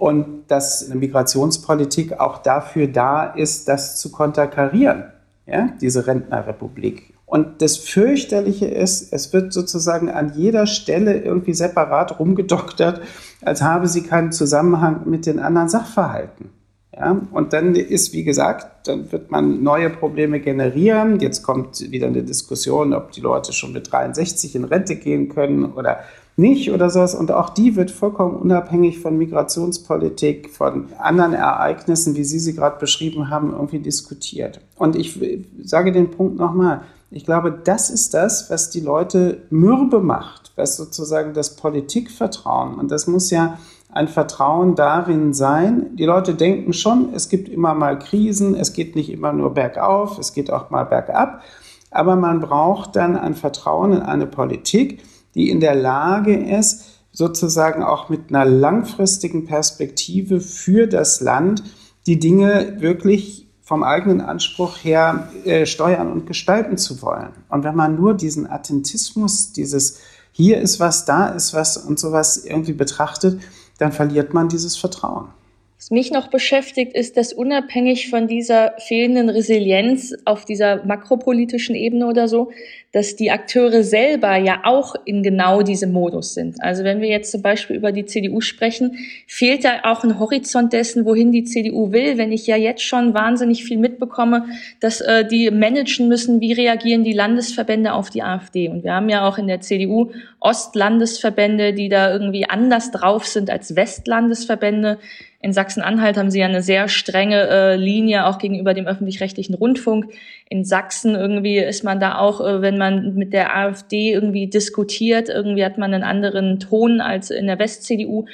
und 0.01 0.45
dass 0.47 0.83
eine 0.83 0.95
Migrationspolitik 0.99 2.19
auch 2.19 2.39
dafür 2.39 2.87
da 2.87 3.23
ist, 3.23 3.67
das 3.67 3.99
zu 3.99 4.11
konterkarieren, 4.11 5.03
ja, 5.45 5.69
diese 5.79 6.07
Rentnerrepublik. 6.07 7.13
Und 7.27 7.61
das 7.61 7.77
Fürchterliche 7.77 8.65
ist, 8.65 9.13
es 9.13 9.31
wird 9.31 9.53
sozusagen 9.53 10.09
an 10.09 10.33
jeder 10.35 10.65
Stelle 10.65 11.19
irgendwie 11.19 11.53
separat 11.53 12.19
rumgedoktert, 12.19 13.01
als 13.45 13.61
habe 13.61 13.85
sie 13.85 14.01
keinen 14.01 14.31
Zusammenhang 14.31 15.03
mit 15.05 15.27
den 15.27 15.37
anderen 15.37 15.69
Sachverhalten. 15.69 16.49
Ja, 16.93 17.21
und 17.31 17.53
dann 17.53 17.75
ist, 17.75 18.11
wie 18.11 18.25
gesagt, 18.25 18.87
dann 18.87 19.11
wird 19.13 19.31
man 19.31 19.63
neue 19.63 19.89
Probleme 19.89 20.41
generieren. 20.41 21.19
Jetzt 21.21 21.41
kommt 21.41 21.89
wieder 21.89 22.07
eine 22.07 22.23
Diskussion, 22.23 22.93
ob 22.93 23.11
die 23.13 23.21
Leute 23.21 23.53
schon 23.53 23.71
mit 23.71 23.91
63 23.91 24.55
in 24.55 24.65
Rente 24.65 24.97
gehen 24.97 25.29
können 25.29 25.71
oder 25.71 26.01
nicht 26.35 26.69
oder 26.71 26.89
sowas. 26.89 27.15
Und 27.15 27.31
auch 27.31 27.49
die 27.49 27.77
wird 27.77 27.91
vollkommen 27.91 28.35
unabhängig 28.35 28.99
von 28.99 29.17
Migrationspolitik, 29.17 30.49
von 30.49 30.87
anderen 30.97 31.33
Ereignissen, 31.33 32.15
wie 32.15 32.25
Sie 32.25 32.39
sie 32.39 32.55
gerade 32.55 32.77
beschrieben 32.77 33.29
haben, 33.29 33.51
irgendwie 33.51 33.79
diskutiert. 33.79 34.59
Und 34.75 34.97
ich 34.97 35.17
sage 35.63 35.93
den 35.93 36.11
Punkt 36.11 36.37
nochmal. 36.37 36.81
Ich 37.09 37.25
glaube, 37.25 37.51
das 37.63 37.89
ist 37.89 38.13
das, 38.13 38.49
was 38.49 38.69
die 38.69 38.79
Leute 38.79 39.41
mürbe 39.49 39.99
macht, 39.99 40.53
was 40.55 40.77
sozusagen 40.77 41.33
das 41.33 41.55
Politikvertrauen. 41.55 42.75
Und 42.75 42.91
das 42.91 43.07
muss 43.07 43.31
ja 43.31 43.59
ein 43.91 44.07
Vertrauen 44.07 44.75
darin 44.75 45.33
sein. 45.33 45.95
Die 45.95 46.05
Leute 46.05 46.33
denken 46.33 46.73
schon, 46.73 47.13
es 47.13 47.29
gibt 47.29 47.49
immer 47.49 47.73
mal 47.73 47.99
Krisen, 47.99 48.55
es 48.55 48.73
geht 48.73 48.95
nicht 48.95 49.09
immer 49.09 49.33
nur 49.33 49.53
bergauf, 49.53 50.17
es 50.17 50.33
geht 50.33 50.51
auch 50.51 50.69
mal 50.69 50.85
bergab. 50.85 51.43
Aber 51.91 52.15
man 52.15 52.39
braucht 52.39 52.95
dann 52.95 53.17
ein 53.17 53.35
Vertrauen 53.35 53.93
in 53.93 54.01
eine 54.01 54.27
Politik, 54.27 55.03
die 55.35 55.49
in 55.49 55.59
der 55.59 55.75
Lage 55.75 56.35
ist, 56.35 56.85
sozusagen 57.11 57.83
auch 57.83 58.07
mit 58.07 58.29
einer 58.29 58.45
langfristigen 58.45 59.45
Perspektive 59.45 60.39
für 60.39 60.87
das 60.87 61.19
Land 61.19 61.63
die 62.07 62.19
Dinge 62.19 62.77
wirklich 62.79 63.49
vom 63.61 63.83
eigenen 63.83 64.21
Anspruch 64.21 64.77
her 64.83 65.29
äh, 65.45 65.65
steuern 65.65 66.11
und 66.11 66.25
gestalten 66.25 66.77
zu 66.77 67.01
wollen. 67.01 67.29
Und 67.49 67.63
wenn 67.63 67.75
man 67.75 67.95
nur 67.95 68.13
diesen 68.13 68.49
Attentismus, 68.49 69.51
dieses 69.51 69.99
hier 70.31 70.59
ist 70.61 70.79
was, 70.79 71.05
da 71.05 71.27
ist 71.27 71.53
was 71.53 71.77
und 71.77 71.99
sowas 71.99 72.37
irgendwie 72.37 72.73
betrachtet, 72.73 73.41
dann 73.81 73.91
verliert 73.91 74.33
man 74.33 74.47
dieses 74.47 74.77
Vertrauen. 74.77 75.29
Was 75.77 75.89
mich 75.89 76.11
noch 76.11 76.27
beschäftigt, 76.27 76.95
ist, 76.95 77.17
dass 77.17 77.33
unabhängig 77.33 78.11
von 78.11 78.27
dieser 78.27 78.73
fehlenden 78.77 79.29
Resilienz 79.29 80.13
auf 80.25 80.45
dieser 80.45 80.85
makropolitischen 80.85 81.73
Ebene 81.73 82.05
oder 82.05 82.27
so, 82.27 82.51
dass 82.91 83.15
die 83.15 83.31
Akteure 83.31 83.83
selber 83.83 84.35
ja 84.35 84.61
auch 84.65 84.95
in 85.05 85.23
genau 85.23 85.61
diesem 85.61 85.93
Modus 85.93 86.33
sind. 86.33 86.61
Also 86.61 86.83
wenn 86.83 86.99
wir 86.99 87.07
jetzt 87.07 87.31
zum 87.31 87.41
Beispiel 87.41 87.77
über 87.77 87.93
die 87.93 88.05
CDU 88.05 88.41
sprechen, 88.41 88.97
fehlt 89.27 89.63
da 89.63 89.79
auch 89.83 90.03
ein 90.03 90.19
Horizont 90.19 90.73
dessen, 90.73 91.05
wohin 91.05 91.31
die 91.31 91.45
CDU 91.45 91.93
will. 91.93 92.17
Wenn 92.17 92.33
ich 92.33 92.47
ja 92.47 92.57
jetzt 92.57 92.83
schon 92.83 93.13
wahnsinnig 93.13 93.63
viel 93.63 93.77
mitbekomme, 93.77 94.45
dass 94.81 94.99
äh, 94.99 95.25
die 95.25 95.49
managen 95.51 96.09
müssen, 96.09 96.41
wie 96.41 96.51
reagieren 96.51 97.05
die 97.05 97.13
Landesverbände 97.13 97.93
auf 97.93 98.09
die 98.09 98.23
AfD. 98.23 98.67
Und 98.67 98.83
wir 98.83 98.93
haben 98.93 99.07
ja 99.07 99.27
auch 99.27 99.37
in 99.37 99.47
der 99.47 99.61
CDU 99.61 100.11
Ostlandesverbände, 100.41 101.73
die 101.73 101.87
da 101.87 102.11
irgendwie 102.11 102.49
anders 102.49 102.91
drauf 102.91 103.25
sind 103.25 103.49
als 103.49 103.75
Westlandesverbände. 103.75 104.97
In 105.43 105.53
Sachsen-Anhalt 105.53 106.17
haben 106.17 106.29
sie 106.29 106.39
ja 106.39 106.45
eine 106.45 106.61
sehr 106.61 106.87
strenge 106.87 107.47
äh, 107.47 107.75
Linie 107.75 108.27
auch 108.27 108.37
gegenüber 108.37 108.75
dem 108.75 108.85
öffentlich-rechtlichen 108.85 109.55
Rundfunk. 109.55 110.11
In 110.49 110.63
Sachsen 110.63 111.15
irgendwie 111.15 111.57
ist 111.57 111.83
man 111.83 111.99
da 111.99 112.19
auch, 112.19 112.41
äh, 112.41 112.61
wenn 112.61 112.77
man 112.81 113.13
mit 113.13 113.31
der 113.31 113.55
AfD 113.55 114.11
irgendwie 114.11 114.47
diskutiert, 114.47 115.29
irgendwie 115.29 115.63
hat 115.63 115.77
man 115.77 115.93
einen 115.93 116.03
anderen 116.03 116.59
Ton 116.59 116.99
als 116.99 117.29
in 117.29 117.45
der 117.45 117.59
West-CDU. 117.59 118.25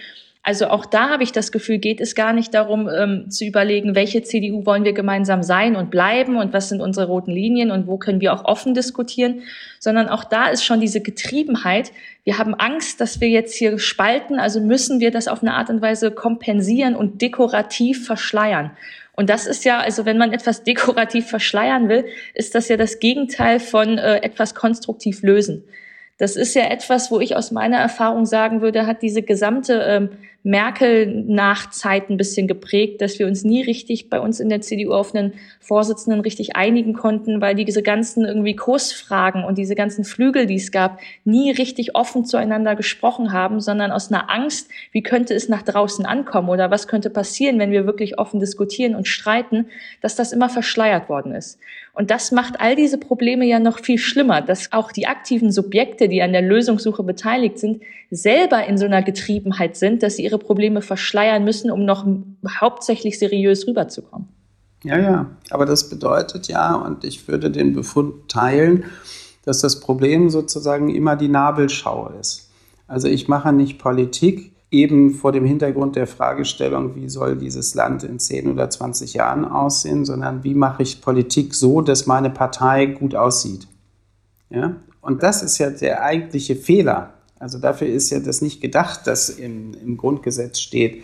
Also 0.47 0.67
auch 0.67 0.85
da 0.85 1.09
habe 1.09 1.23
ich 1.23 1.33
das 1.33 1.51
Gefühl, 1.51 1.77
geht 1.77 1.99
es 1.99 2.15
gar 2.15 2.31
nicht 2.31 2.53
darum 2.53 2.87
ähm, 2.87 3.29
zu 3.29 3.43
überlegen, 3.43 3.95
welche 3.95 4.23
CDU 4.23 4.65
wollen 4.65 4.85
wir 4.85 4.93
gemeinsam 4.93 5.43
sein 5.43 5.75
und 5.75 5.91
bleiben 5.91 6.37
und 6.37 6.53
was 6.53 6.69
sind 6.69 6.79
unsere 6.79 7.07
roten 7.07 7.33
Linien 7.33 7.69
und 7.69 7.85
wo 7.85 7.97
können 7.97 8.21
wir 8.21 8.31
auch 8.31 8.45
offen 8.45 8.73
diskutieren, 8.73 9.41
sondern 9.77 10.07
auch 10.07 10.23
da 10.23 10.47
ist 10.47 10.63
schon 10.63 10.79
diese 10.79 11.01
Getriebenheit. 11.01 11.91
Wir 12.23 12.37
haben 12.37 12.55
Angst, 12.55 13.01
dass 13.01 13.19
wir 13.19 13.27
jetzt 13.27 13.55
hier 13.55 13.77
spalten, 13.77 14.39
also 14.39 14.61
müssen 14.61 15.01
wir 15.01 15.11
das 15.11 15.27
auf 15.27 15.41
eine 15.41 15.53
Art 15.53 15.69
und 15.69 15.81
Weise 15.81 16.11
kompensieren 16.11 16.95
und 16.95 17.21
dekorativ 17.21 18.05
verschleiern. 18.05 18.71
Und 19.19 19.31
das 19.31 19.47
ist 19.47 19.65
ja, 19.65 19.79
also 19.79 20.05
wenn 20.05 20.19
man 20.19 20.31
etwas 20.31 20.63
dekorativ 20.63 21.27
verschleiern 21.27 21.89
will, 21.89 22.05
ist 22.35 22.53
das 22.53 22.69
ja 22.69 22.77
das 22.77 22.99
Gegenteil 22.99 23.59
von 23.59 23.97
äh, 23.97 24.17
etwas 24.17 24.53
konstruktiv 24.53 25.23
lösen. 25.23 25.63
Das 26.19 26.35
ist 26.35 26.53
ja 26.53 26.69
etwas, 26.69 27.11
wo 27.11 27.19
ich 27.19 27.35
aus 27.35 27.51
meiner 27.51 27.77
Erfahrung 27.77 28.27
sagen 28.27 28.61
würde, 28.61 28.85
hat 28.85 29.01
diese 29.01 29.23
gesamte 29.23 29.83
ähm, 29.87 30.09
Merkel-Nachzeit 30.47 32.09
ein 32.09 32.15
bisschen 32.15 32.47
geprägt, 32.47 33.01
dass 33.01 33.19
wir 33.19 33.27
uns 33.27 33.43
nie 33.43 33.61
richtig 33.61 34.09
bei 34.09 34.21
uns 34.21 34.39
in 34.39 34.47
der 34.47 34.61
CDU 34.61 34.93
auf 34.93 35.13
einen 35.13 35.33
Vorsitzenden 35.59 36.21
richtig 36.21 36.55
einigen 36.55 36.93
konnten, 36.93 37.41
weil 37.41 37.53
diese 37.53 37.83
ganzen 37.83 38.23
irgendwie 38.23 38.55
Kursfragen 38.55 39.43
und 39.43 39.57
diese 39.57 39.75
ganzen 39.75 40.05
Flügel, 40.05 40.45
die 40.45 40.55
es 40.55 40.71
gab, 40.71 41.01
nie 41.25 41.51
richtig 41.51 41.95
offen 41.95 42.23
zueinander 42.23 42.77
gesprochen 42.77 43.33
haben, 43.33 43.59
sondern 43.59 43.91
aus 43.91 44.09
einer 44.09 44.29
Angst, 44.29 44.69
wie 44.93 45.03
könnte 45.03 45.33
es 45.33 45.49
nach 45.49 45.63
draußen 45.63 46.05
ankommen 46.05 46.47
oder 46.47 46.71
was 46.71 46.87
könnte 46.87 47.09
passieren, 47.09 47.59
wenn 47.59 47.71
wir 47.71 47.85
wirklich 47.85 48.17
offen 48.17 48.39
diskutieren 48.39 48.95
und 48.95 49.05
streiten, 49.05 49.65
dass 50.01 50.15
das 50.15 50.31
immer 50.31 50.47
verschleiert 50.47 51.09
worden 51.09 51.33
ist. 51.33 51.59
Und 51.93 52.09
das 52.09 52.31
macht 52.31 52.61
all 52.61 52.75
diese 52.75 52.99
Probleme 52.99 53.43
ja 53.45 53.59
noch 53.59 53.79
viel 53.79 53.97
schlimmer, 53.97 54.41
dass 54.41 54.71
auch 54.71 54.91
die 54.91 55.07
aktiven 55.07 55.51
Subjekte, 55.51 56.07
die 56.07 56.21
an 56.21 56.31
der 56.31 56.43
Lösungssuche 56.43 57.03
beteiligt 57.03 57.57
sind, 57.57 57.81
selber 58.11 58.65
in 58.65 58.77
so 58.77 58.85
einer 58.85 59.01
Getriebenheit 59.01 59.75
sind, 59.75 60.03
dass 60.03 60.15
sie 60.15 60.23
ihre 60.23 60.36
Probleme 60.37 60.81
verschleiern 60.81 61.43
müssen, 61.43 61.71
um 61.71 61.85
noch 61.85 62.05
hauptsächlich 62.47 63.19
seriös 63.19 63.67
rüberzukommen. 63.67 64.27
Ja, 64.83 64.97
ja, 64.99 65.25
aber 65.49 65.65
das 65.65 65.89
bedeutet 65.89 66.47
ja, 66.47 66.75
und 66.75 67.03
ich 67.03 67.27
würde 67.27 67.49
den 67.49 67.73
Befund 67.73 68.29
teilen, 68.29 68.85
dass 69.43 69.61
das 69.61 69.79
Problem 69.79 70.29
sozusagen 70.29 70.89
immer 70.89 71.15
die 71.15 71.29
Nabelschau 71.29 72.11
ist. 72.19 72.49
Also 72.87 73.07
ich 73.07 73.27
mache 73.27 73.51
nicht 73.51 73.79
Politik, 73.79 74.53
eben 74.69 75.11
vor 75.11 75.31
dem 75.31 75.45
Hintergrund 75.45 75.95
der 75.95 76.07
Fragestellung, 76.07 76.95
wie 76.95 77.09
soll 77.09 77.37
dieses 77.37 77.73
Land 77.73 78.03
in 78.03 78.19
10 78.19 78.51
oder 78.51 78.69
20 78.69 79.13
Jahren 79.13 79.45
aussehen, 79.45 80.03
sondern 80.03 80.43
wie 80.43 80.55
mache 80.55 80.83
ich 80.83 81.01
Politik 81.01 81.55
so, 81.55 81.81
dass 81.81 82.05
meine 82.05 82.29
Partei 82.29 82.87
gut 82.87 83.15
aussieht. 83.15 83.67
Ja? 84.49 84.75
Und 84.99 85.23
das 85.23 85.41
ist 85.41 85.57
ja 85.57 85.69
der 85.69 86.03
eigentliche 86.03 86.55
Fehler. 86.55 87.13
Also 87.39 87.59
dafür 87.59 87.87
ist 87.87 88.09
ja 88.09 88.19
das 88.19 88.41
nicht 88.41 88.61
gedacht, 88.61 89.05
dass 89.05 89.29
im, 89.29 89.73
im 89.73 89.97
Grundgesetz 89.97 90.59
steht, 90.59 91.03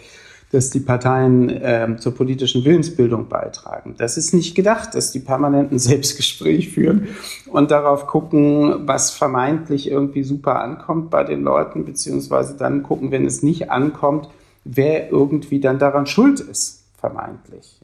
dass 0.53 0.69
die 0.69 0.79
Parteien 0.79 1.49
äh, 1.49 1.95
zur 1.97 2.13
politischen 2.13 2.63
Willensbildung 2.63 3.27
beitragen. 3.27 3.95
Das 3.97 4.17
ist 4.17 4.33
nicht 4.33 4.53
gedacht, 4.53 4.93
dass 4.93 5.11
die 5.11 5.19
permanenten 5.19 5.79
Selbstgespräch 5.79 6.69
führen 6.69 7.07
und 7.47 7.71
darauf 7.71 8.05
gucken, 8.05 8.87
was 8.87 9.09
vermeintlich 9.09 9.89
irgendwie 9.89 10.23
super 10.23 10.61
ankommt 10.61 11.09
bei 11.09 11.23
den 11.23 11.41
Leuten, 11.41 11.85
beziehungsweise 11.85 12.55
dann 12.55 12.83
gucken, 12.83 13.11
wenn 13.11 13.25
es 13.25 13.41
nicht 13.41 13.71
ankommt, 13.71 14.29
wer 14.63 15.09
irgendwie 15.09 15.59
dann 15.59 15.79
daran 15.79 16.05
schuld 16.05 16.39
ist, 16.39 16.82
vermeintlich. 17.03 17.81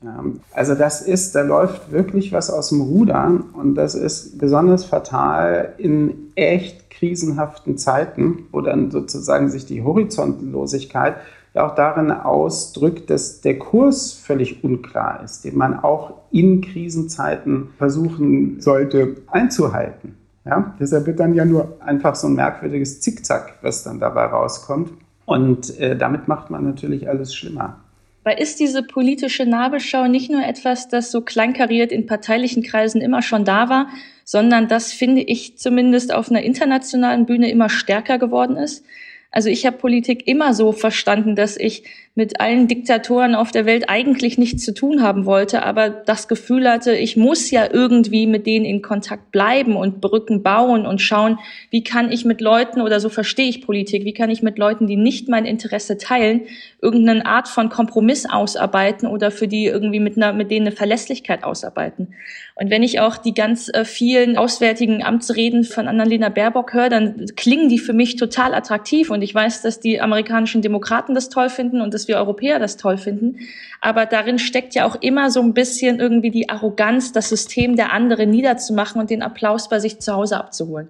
Also 0.54 0.76
das 0.76 1.02
ist, 1.02 1.36
da 1.36 1.42
läuft 1.42 1.92
wirklich 1.92 2.32
was 2.32 2.50
aus 2.50 2.70
dem 2.70 2.80
Rudern 2.80 3.42
und 3.52 3.76
das 3.76 3.94
ist 3.94 4.38
besonders 4.38 4.86
fatal 4.86 5.74
in 5.78 6.32
echt 6.36 6.90
krisenhaften 6.90 7.78
Zeiten, 7.78 8.46
wo 8.54 8.62
dann 8.62 8.92
sozusagen 8.92 9.50
sich 9.50 9.66
die 9.66 9.84
Horizontlosigkeit 9.84 11.18
auch 11.56 11.76
darin 11.76 12.12
ausdrückt, 12.12 13.10
dass 13.10 13.42
der 13.42 13.60
Kurs 13.60 14.14
völlig 14.14 14.64
unklar 14.64 15.22
ist, 15.22 15.44
den 15.44 15.58
man 15.58 15.78
auch 15.78 16.14
in 16.32 16.62
Krisenzeiten 16.62 17.72
versuchen 17.78 18.62
sollte 18.62 19.18
einzuhalten. 19.28 20.16
Ja, 20.46 20.74
deshalb 20.80 21.08
wird 21.08 21.20
dann 21.20 21.34
ja 21.34 21.44
nur 21.44 21.76
einfach 21.82 22.16
so 22.16 22.28
ein 22.28 22.36
merkwürdiges 22.36 23.02
Zickzack, 23.02 23.56
was 23.62 23.84
dann 23.84 24.00
dabei 24.00 24.28
rauskommt. 24.28 24.92
Und 25.26 25.78
äh, 25.78 25.98
damit 25.98 26.30
macht 26.30 26.50
man 26.50 26.64
natürlich 26.64 27.10
alles 27.10 27.36
schlimmer. 27.36 27.82
Weil 28.30 28.40
ist 28.40 28.60
diese 28.60 28.84
politische 28.84 29.48
Nabelschau 29.48 30.06
nicht 30.06 30.30
nur 30.30 30.46
etwas, 30.46 30.88
das 30.88 31.10
so 31.10 31.22
kleinkariert 31.22 31.92
in 31.92 32.06
parteilichen 32.06 32.62
Kreisen 32.62 33.02
immer 33.02 33.24
schon 33.24 33.44
da 33.44 33.70
war, 33.70 33.90
sondern 34.24 34.68
das 34.68 34.94
finde 34.94 35.22
ich 35.22 35.58
zumindest 35.58 36.14
auf 36.14 36.30
einer 36.30 36.44
internationalen 36.44 37.26
Bühne 37.26 37.50
immer 37.50 37.70
stärker 37.70 38.20
geworden 38.20 38.56
ist. 38.56 38.86
Also 39.32 39.50
ich 39.50 39.66
habe 39.68 39.78
Politik 39.78 40.28
immer 40.28 40.56
so 40.56 40.72
verstanden, 40.72 41.36
dass 41.36 41.56
ich 41.56 41.84
mit 42.16 42.42
allen 42.42 42.68
Diktatoren 42.68 43.36
auf 43.36 43.52
der 43.52 43.66
Welt 43.66 43.86
eigentlich 43.88 44.38
nichts 44.38 44.66
zu 44.66 44.74
tun 44.74 45.04
haben 45.04 45.26
wollte, 45.26 45.64
aber 45.64 45.90
das 45.90 46.28
Gefühl 46.28 46.68
hatte, 46.68 46.94
ich 46.96 47.16
muss 47.16 47.52
ja 47.52 47.72
irgendwie 47.72 48.26
mit 48.26 48.48
denen 48.48 48.66
in 48.66 48.82
Kontakt 48.82 49.32
bleiben 49.32 49.76
und 49.76 50.02
Brücken 50.02 50.42
bauen 50.42 50.86
und 50.86 51.00
schauen, 51.00 51.38
wie 51.70 51.84
kann 51.84 52.12
ich 52.12 52.26
mit 52.26 52.42
Leuten, 52.42 52.82
oder 52.82 53.00
so 53.00 53.08
verstehe 53.08 53.48
ich 53.48 53.62
Politik, 53.62 54.04
wie 54.04 54.14
kann 54.14 54.32
ich 54.32 54.42
mit 54.42 54.58
Leuten, 54.58 54.88
die 54.88 54.98
nicht 54.98 55.30
mein 55.30 55.46
Interesse 55.46 55.98
teilen, 55.98 56.42
irgendeine 56.82 57.26
Art 57.26 57.48
von 57.48 57.70
Kompromiss 57.70 58.26
ausarbeiten 58.26 59.08
oder 59.08 59.32
für 59.32 59.48
die 59.48 59.68
irgendwie 59.68 60.00
mit, 60.00 60.18
einer, 60.18 60.34
mit 60.34 60.50
denen 60.50 60.68
eine 60.68 60.76
Verlässlichkeit 60.76 61.44
ausarbeiten. 61.44 62.16
Und 62.62 62.70
wenn 62.70 62.84
ich 62.84 63.00
auch 63.00 63.16
die 63.16 63.34
ganz 63.34 63.70
äh, 63.74 63.86
vielen 63.86 64.38
auswärtigen 64.38 65.02
Amtsreden 65.02 65.64
von 65.64 65.88
Annalena 65.88 66.28
Baerbock 66.28 66.74
höre, 66.74 66.90
dann 66.90 67.26
klingen 67.38 67.70
die 67.70 67.80
für 67.80 67.94
mich 67.94 68.18
total 68.18 68.54
attraktiv. 68.54 69.12
Und 69.12 69.22
ich 69.22 69.34
weiß, 69.34 69.62
dass 69.62 69.80
die 69.80 70.02
amerikanischen 70.02 70.62
Demokraten 70.62 71.16
das 71.16 71.30
toll 71.30 71.48
finden 71.48 71.80
und 71.80 71.94
dass 71.94 72.10
wir 72.10 72.18
Europäer 72.18 72.60
das 72.60 72.76
toll 72.76 72.98
finden. 72.98 73.38
Aber 73.80 74.06
darin 74.06 74.40
steckt 74.40 74.76
ja 74.76 74.86
auch 74.86 74.98
immer 75.02 75.32
so 75.32 75.42
ein 75.42 75.54
bisschen 75.54 76.02
irgendwie 76.02 76.32
die 76.32 76.50
Arroganz, 76.50 77.14
das 77.14 77.30
System 77.30 77.78
der 77.78 77.94
anderen 77.94 78.30
niederzumachen 78.30 79.00
und 79.00 79.10
den 79.10 79.22
Applaus 79.22 79.70
bei 79.70 79.80
sich 79.80 80.00
zu 80.00 80.14
Hause 80.14 80.36
abzuholen. 80.36 80.90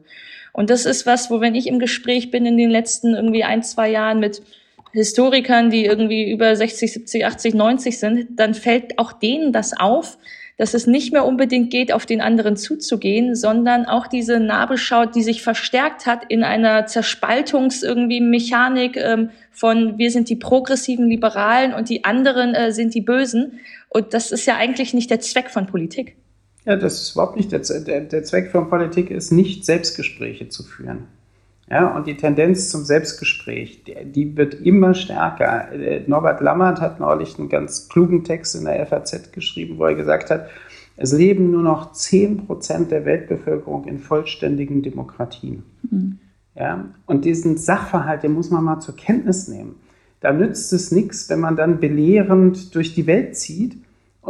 Und 0.54 0.72
das 0.72 0.88
ist 0.88 1.06
was, 1.06 1.30
wo 1.30 1.40
wenn 1.40 1.54
ich 1.54 1.68
im 1.68 1.78
Gespräch 1.78 2.32
bin 2.32 2.48
in 2.48 2.58
den 2.58 2.72
letzten 2.72 3.14
irgendwie 3.14 3.44
ein, 3.44 3.62
zwei 3.62 3.92
Jahren 3.92 4.20
mit 4.20 4.42
Historikern, 4.92 5.70
die 5.70 5.86
irgendwie 5.86 6.32
über 6.32 6.56
60, 6.56 6.92
70, 6.92 7.26
80, 7.28 7.54
90 7.54 8.00
sind, 8.00 8.28
dann 8.40 8.56
fällt 8.56 8.98
auch 8.98 9.14
denen 9.14 9.54
das 9.54 9.80
auf, 9.80 10.18
dass 10.60 10.74
es 10.74 10.88
nicht 10.88 11.14
mehr 11.14 11.26
unbedingt 11.26 11.72
geht, 11.72 11.94
auf 11.94 12.06
den 12.06 12.20
anderen 12.20 12.58
zuzugehen, 12.58 13.34
sondern 13.34 13.86
auch 13.86 14.08
diese 14.08 14.42
Nabelschau, 14.42 15.06
die 15.06 15.24
sich 15.24 15.42
verstärkt 15.42 16.06
hat 16.06 16.26
in 16.28 16.44
einer 16.44 16.86
Zerspaltungs 16.86 17.82
irgendwie 17.82 18.20
Mechanik 18.20 18.98
ähm, 18.98 19.30
von 19.54 19.98
wir 19.98 20.12
sind 20.12 20.28
die 20.28 20.36
progressiven 20.36 21.08
Liberalen 21.08 21.74
und 21.74 21.88
die 21.88 22.04
anderen 22.04 22.54
äh, 22.56 22.74
sind 22.74 22.94
die 22.94 23.00
Bösen. 23.00 23.60
Und 23.88 24.14
das 24.14 24.34
ist 24.34 24.46
ja 24.46 24.58
eigentlich 24.58 24.94
nicht 24.94 25.10
der 25.10 25.22
Zweck 25.22 25.50
von 25.50 25.66
Politik. 25.66 26.18
Ja, 26.66 26.76
das 26.76 27.02
ist 27.02 27.14
überhaupt 27.14 27.38
nicht 27.38 27.54
der, 27.54 27.62
der, 27.62 28.02
der 28.02 28.24
Zweck 28.26 28.52
von 28.52 28.70
Politik, 28.70 29.12
ist 29.12 29.32
nicht 29.32 29.64
Selbstgespräche 29.64 30.50
zu 30.50 30.64
führen. 30.64 31.08
Ja, 31.70 31.96
und 31.96 32.08
die 32.08 32.18
Tendenz 32.18 32.70
zum 32.70 32.84
Selbstgespräch, 32.84 33.84
die, 33.84 34.06
die 34.06 34.38
wird 34.38 34.56
immer 34.56 34.96
stärker. 34.96 35.72
Äh, 35.72 36.04
Norbert 36.08 36.42
Lammert 36.42 36.82
hat 36.82 37.00
neulich 37.00 37.38
einen 37.38 37.50
ganz 37.50 37.90
klugen 37.90 38.24
Text 38.24 38.56
in 38.56 38.66
der 38.66 38.86
FAZ 38.88 39.32
geschrieben, 39.32 39.78
wo 39.78 39.86
er 39.86 39.96
gesagt 39.96 40.32
hat, 40.32 40.50
es 40.98 41.14
leben 41.14 41.52
nur 41.52 41.62
noch 41.62 41.94
10 41.94 42.48
Prozent 42.48 42.92
der 42.92 43.06
Weltbevölkerung 43.06 43.86
in 43.86 44.00
vollständigen 44.00 44.82
Demokratien. 44.82 45.64
Mhm. 45.90 46.20
Ja, 46.56 46.86
und 47.06 47.24
diesen 47.24 47.58
Sachverhalt, 47.58 48.24
den 48.24 48.34
muss 48.34 48.50
man 48.50 48.64
mal 48.64 48.80
zur 48.80 48.96
Kenntnis 48.96 49.48
nehmen. 49.48 49.76
Da 50.20 50.34
nützt 50.34 50.74
es 50.74 50.92
nichts, 50.92 51.30
wenn 51.30 51.40
man 51.40 51.56
dann 51.56 51.80
belehrend 51.80 52.76
durch 52.76 52.94
die 52.96 53.08
Welt 53.08 53.38
zieht 53.38 53.78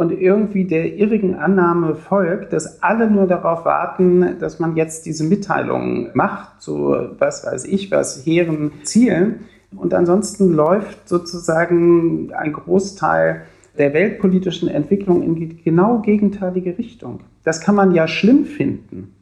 und 0.00 0.12
irgendwie 0.12 0.64
der 0.64 0.96
irrigen 0.96 1.34
Annahme 1.34 1.94
folgt, 1.94 2.54
dass 2.54 2.82
alle 2.82 3.10
nur 3.10 3.26
darauf 3.26 3.66
warten, 3.66 4.38
dass 4.38 4.58
man 4.58 4.74
jetzt 4.74 5.04
diese 5.04 5.24
Mitteilung 5.24 6.08
macht, 6.14 6.62
so 6.62 6.96
was 7.18 7.44
weiß 7.44 7.66
ich, 7.66 7.90
was 7.90 8.24
hehren 8.24 8.72
Zielen, 8.82 9.40
Und 9.76 9.92
ansonsten 9.92 10.54
läuft 10.54 11.06
sozusagen 11.06 12.32
ein 12.32 12.54
Großteil 12.54 13.42
der 13.76 13.92
weltpolitischen 13.92 14.70
Entwicklung 14.70 15.22
in 15.22 15.34
die 15.34 15.62
genau 15.62 15.98
gegenteilige 15.98 16.78
Richtung. 16.78 17.20
Das 17.44 17.60
kann 17.60 17.74
man 17.74 17.94
ja 17.94 18.08
schlimm 18.08 18.46
finden, 18.46 19.14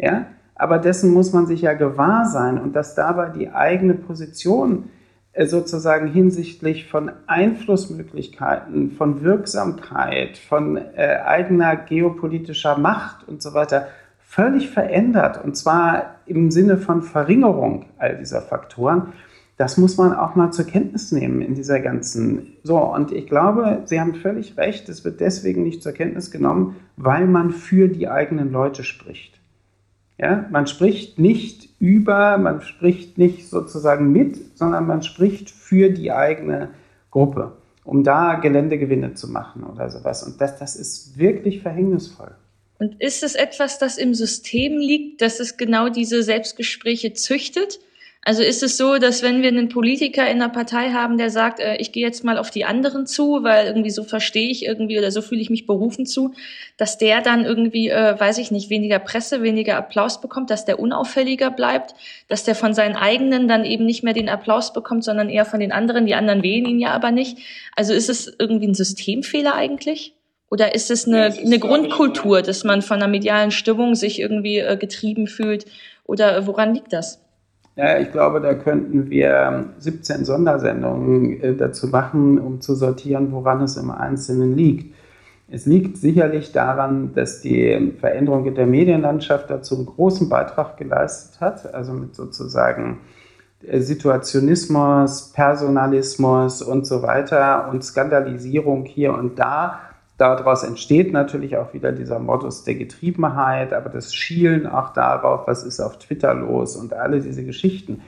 ja, 0.00 0.26
aber 0.56 0.78
dessen 0.80 1.14
muss 1.14 1.32
man 1.32 1.46
sich 1.46 1.62
ja 1.62 1.74
gewahr 1.74 2.24
sein 2.26 2.60
und 2.60 2.74
dass 2.74 2.96
dabei 2.96 3.28
die 3.28 3.50
eigene 3.50 3.94
Position 3.94 4.86
sozusagen 5.42 6.06
hinsichtlich 6.06 6.86
von 6.86 7.10
Einflussmöglichkeiten, 7.26 8.92
von 8.92 9.22
Wirksamkeit, 9.22 10.38
von 10.38 10.76
äh, 10.76 11.18
eigener 11.24 11.76
geopolitischer 11.76 12.78
Macht 12.78 13.26
und 13.28 13.42
so 13.42 13.52
weiter 13.54 13.88
völlig 14.20 14.70
verändert 14.70 15.44
und 15.44 15.56
zwar 15.56 16.16
im 16.26 16.50
Sinne 16.50 16.76
von 16.76 17.02
Verringerung 17.02 17.86
all 17.98 18.16
dieser 18.16 18.42
Faktoren. 18.42 19.12
Das 19.56 19.76
muss 19.76 19.96
man 19.96 20.12
auch 20.12 20.34
mal 20.34 20.50
zur 20.52 20.64
Kenntnis 20.64 21.12
nehmen 21.12 21.40
in 21.40 21.54
dieser 21.54 21.78
ganzen. 21.78 22.56
So, 22.64 22.78
und 22.78 23.12
ich 23.12 23.28
glaube, 23.28 23.82
Sie 23.84 24.00
haben 24.00 24.16
völlig 24.16 24.56
recht, 24.56 24.88
es 24.88 25.04
wird 25.04 25.20
deswegen 25.20 25.62
nicht 25.62 25.82
zur 25.82 25.92
Kenntnis 25.92 26.32
genommen, 26.32 26.76
weil 26.96 27.26
man 27.26 27.50
für 27.50 27.88
die 27.88 28.08
eigenen 28.08 28.50
Leute 28.50 28.82
spricht. 28.82 29.40
Ja, 30.18 30.46
man 30.50 30.66
spricht 30.66 31.18
nicht 31.18 31.70
über, 31.80 32.38
man 32.38 32.62
spricht 32.62 33.18
nicht 33.18 33.48
sozusagen 33.48 34.12
mit, 34.12 34.56
sondern 34.56 34.86
man 34.86 35.02
spricht 35.02 35.50
für 35.50 35.90
die 35.90 36.12
eigene 36.12 36.70
Gruppe, 37.10 37.52
um 37.84 38.04
da 38.04 38.34
Geländegewinne 38.36 39.14
zu 39.14 39.28
machen 39.28 39.64
oder 39.64 39.90
sowas. 39.90 40.22
Und 40.22 40.40
das, 40.40 40.58
das 40.58 40.76
ist 40.76 41.18
wirklich 41.18 41.62
verhängnisvoll. 41.62 42.34
Und 42.78 43.00
ist 43.00 43.22
es 43.22 43.34
etwas, 43.34 43.78
das 43.78 43.98
im 43.98 44.14
System 44.14 44.78
liegt, 44.78 45.20
dass 45.20 45.40
es 45.40 45.56
genau 45.56 45.88
diese 45.88 46.22
Selbstgespräche 46.22 47.12
züchtet? 47.12 47.80
Also 48.26 48.42
ist 48.42 48.62
es 48.62 48.78
so, 48.78 48.96
dass 48.96 49.22
wenn 49.22 49.42
wir 49.42 49.48
einen 49.48 49.68
Politiker 49.68 50.26
in 50.26 50.38
der 50.38 50.48
Partei 50.48 50.92
haben, 50.92 51.18
der 51.18 51.28
sagt, 51.28 51.60
äh, 51.60 51.76
ich 51.76 51.92
gehe 51.92 52.04
jetzt 52.04 52.24
mal 52.24 52.38
auf 52.38 52.50
die 52.50 52.64
anderen 52.64 53.06
zu, 53.06 53.42
weil 53.42 53.66
irgendwie 53.66 53.90
so 53.90 54.02
verstehe 54.02 54.50
ich 54.50 54.64
irgendwie 54.64 54.98
oder 54.98 55.10
so 55.10 55.20
fühle 55.20 55.42
ich 55.42 55.50
mich 55.50 55.66
berufen 55.66 56.06
zu, 56.06 56.32
dass 56.78 56.96
der 56.96 57.20
dann 57.20 57.44
irgendwie, 57.44 57.90
äh, 57.90 58.18
weiß 58.18 58.38
ich 58.38 58.50
nicht, 58.50 58.70
weniger 58.70 58.98
Presse, 58.98 59.42
weniger 59.42 59.76
Applaus 59.76 60.22
bekommt, 60.22 60.48
dass 60.48 60.64
der 60.64 60.80
unauffälliger 60.80 61.50
bleibt, 61.50 61.94
dass 62.28 62.44
der 62.44 62.54
von 62.54 62.72
seinen 62.72 62.96
eigenen 62.96 63.46
dann 63.46 63.66
eben 63.66 63.84
nicht 63.84 64.02
mehr 64.02 64.14
den 64.14 64.30
Applaus 64.30 64.72
bekommt, 64.72 65.04
sondern 65.04 65.28
eher 65.28 65.44
von 65.44 65.60
den 65.60 65.72
anderen. 65.72 66.06
Die 66.06 66.14
anderen 66.14 66.42
wählen 66.42 66.64
ihn 66.64 66.80
ja 66.80 66.92
aber 66.92 67.10
nicht. 67.10 67.38
Also 67.76 67.92
ist 67.92 68.08
es 68.08 68.34
irgendwie 68.38 68.68
ein 68.68 68.74
Systemfehler 68.74 69.54
eigentlich? 69.54 70.14
Oder 70.50 70.74
ist 70.74 70.90
es 70.90 71.06
eine, 71.06 71.24
eine 71.24 71.58
Grundkultur, 71.58 72.40
dass 72.40 72.64
man 72.64 72.80
von 72.80 72.98
einer 72.98 73.08
medialen 73.08 73.50
Stimmung 73.50 73.94
sich 73.94 74.18
irgendwie 74.18 74.60
äh, 74.60 74.78
getrieben 74.78 75.26
fühlt? 75.26 75.66
Oder 76.04 76.46
woran 76.46 76.74
liegt 76.74 76.92
das? 76.92 77.23
Ja, 77.76 77.98
ich 77.98 78.12
glaube, 78.12 78.40
da 78.40 78.54
könnten 78.54 79.10
wir 79.10 79.70
17 79.78 80.24
Sondersendungen 80.24 81.40
äh, 81.42 81.56
dazu 81.56 81.88
machen, 81.88 82.38
um 82.38 82.60
zu 82.60 82.76
sortieren, 82.76 83.32
woran 83.32 83.62
es 83.62 83.76
im 83.76 83.90
Einzelnen 83.90 84.56
liegt. 84.56 84.94
Es 85.50 85.66
liegt 85.66 85.96
sicherlich 85.96 86.52
daran, 86.52 87.14
dass 87.14 87.42
die 87.42 87.92
Veränderung 87.98 88.46
in 88.46 88.54
der 88.54 88.66
Medienlandschaft 88.66 89.50
dazu 89.50 89.74
einen 89.74 89.86
großen 89.86 90.28
Beitrag 90.28 90.76
geleistet 90.76 91.40
hat, 91.40 91.74
also 91.74 91.92
mit 91.92 92.14
sozusagen 92.14 93.00
äh, 93.66 93.80
Situationismus, 93.80 95.32
Personalismus 95.32 96.62
und 96.62 96.86
so 96.86 97.02
weiter 97.02 97.68
und 97.70 97.82
Skandalisierung 97.82 98.84
hier 98.84 99.14
und 99.14 99.38
da 99.40 99.80
Daraus 100.16 100.62
entsteht 100.62 101.12
natürlich 101.12 101.56
auch 101.56 101.74
wieder 101.74 101.90
dieser 101.90 102.20
Modus 102.20 102.62
der 102.62 102.76
Getriebenheit, 102.76 103.72
aber 103.72 103.90
das 103.90 104.14
Schielen 104.14 104.66
auch 104.66 104.92
darauf, 104.92 105.46
was 105.48 105.64
ist 105.64 105.80
auf 105.80 105.98
Twitter 105.98 106.34
los 106.34 106.76
und 106.76 106.94
alle 106.94 107.20
diese 107.20 107.44
Geschichten. 107.44 108.00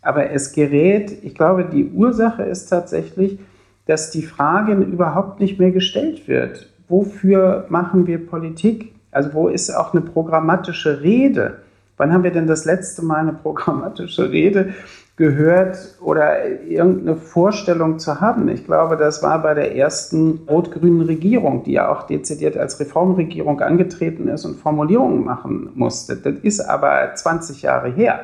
Aber 0.00 0.30
es 0.30 0.52
gerät, 0.52 1.24
ich 1.24 1.34
glaube, 1.34 1.64
die 1.64 1.90
Ursache 1.90 2.44
ist 2.44 2.68
tatsächlich, 2.68 3.40
dass 3.86 4.10
die 4.10 4.22
Frage 4.22 4.74
überhaupt 4.74 5.40
nicht 5.40 5.58
mehr 5.58 5.72
gestellt 5.72 6.28
wird. 6.28 6.70
Wofür 6.88 7.66
machen 7.68 8.06
wir 8.06 8.24
Politik? 8.24 8.94
Also 9.10 9.32
wo 9.34 9.48
ist 9.48 9.70
auch 9.70 9.92
eine 9.92 10.02
programmatische 10.02 11.02
Rede? 11.02 11.58
Wann 11.96 12.12
haben 12.12 12.22
wir 12.22 12.30
denn 12.30 12.46
das 12.46 12.64
letzte 12.64 13.04
Mal 13.04 13.16
eine 13.16 13.32
programmatische 13.32 14.30
Rede 14.30 14.74
gehört 15.18 15.96
oder 16.00 16.48
irgendeine 16.62 17.16
Vorstellung 17.16 17.98
zu 17.98 18.20
haben. 18.20 18.48
Ich 18.48 18.64
glaube, 18.64 18.96
das 18.96 19.20
war 19.22 19.42
bei 19.42 19.52
der 19.52 19.74
ersten 19.76 20.40
rot-grünen 20.48 21.02
Regierung, 21.02 21.64
die 21.64 21.72
ja 21.72 21.90
auch 21.92 22.04
dezidiert 22.04 22.56
als 22.56 22.78
Reformregierung 22.78 23.60
angetreten 23.60 24.28
ist 24.28 24.44
und 24.44 24.60
Formulierungen 24.60 25.24
machen 25.24 25.70
musste. 25.74 26.16
Das 26.16 26.34
ist 26.42 26.60
aber 26.60 27.14
20 27.14 27.62
Jahre 27.62 27.90
her. 27.90 28.20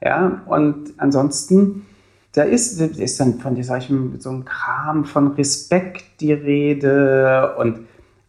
Ja, 0.00 0.42
und 0.46 0.94
ansonsten, 0.98 1.84
da 2.32 2.42
ist, 2.42 2.80
ist 2.80 3.18
dann 3.18 3.34
von 3.40 3.56
diesem, 3.56 4.20
so 4.20 4.30
einem 4.30 4.44
Kram 4.44 5.04
von 5.04 5.32
Respekt 5.32 6.20
die 6.20 6.32
Rede 6.32 7.56
und 7.58 7.80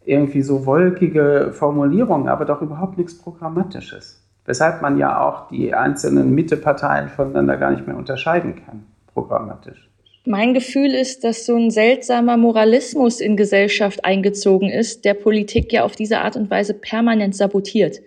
irgendwie 0.04 0.42
so 0.42 0.66
wolkige 0.66 1.52
Formulierungen, 1.52 2.28
aber 2.28 2.46
doch 2.46 2.62
überhaupt 2.62 2.98
nichts 2.98 3.16
Programmatisches 3.16 4.27
weshalb 4.48 4.80
man 4.80 4.98
ja 4.98 5.20
auch 5.20 5.48
die 5.50 5.74
einzelnen 5.74 6.34
Mitteparteien 6.34 7.10
voneinander 7.10 7.58
gar 7.58 7.70
nicht 7.70 7.86
mehr 7.86 7.96
unterscheiden 7.96 8.56
kann, 8.64 8.86
programmatisch. 9.12 9.88
Mein 10.24 10.54
Gefühl 10.54 10.94
ist, 10.94 11.22
dass 11.22 11.44
so 11.46 11.54
ein 11.54 11.70
seltsamer 11.70 12.36
Moralismus 12.36 13.20
in 13.20 13.36
Gesellschaft 13.36 14.04
eingezogen 14.04 14.70
ist, 14.70 15.04
der 15.04 15.14
Politik 15.14 15.72
ja 15.72 15.84
auf 15.84 15.96
diese 15.96 16.20
Art 16.20 16.36
und 16.36 16.50
Weise 16.50 16.74
permanent 16.74 17.36
sabotiert. 17.36 18.00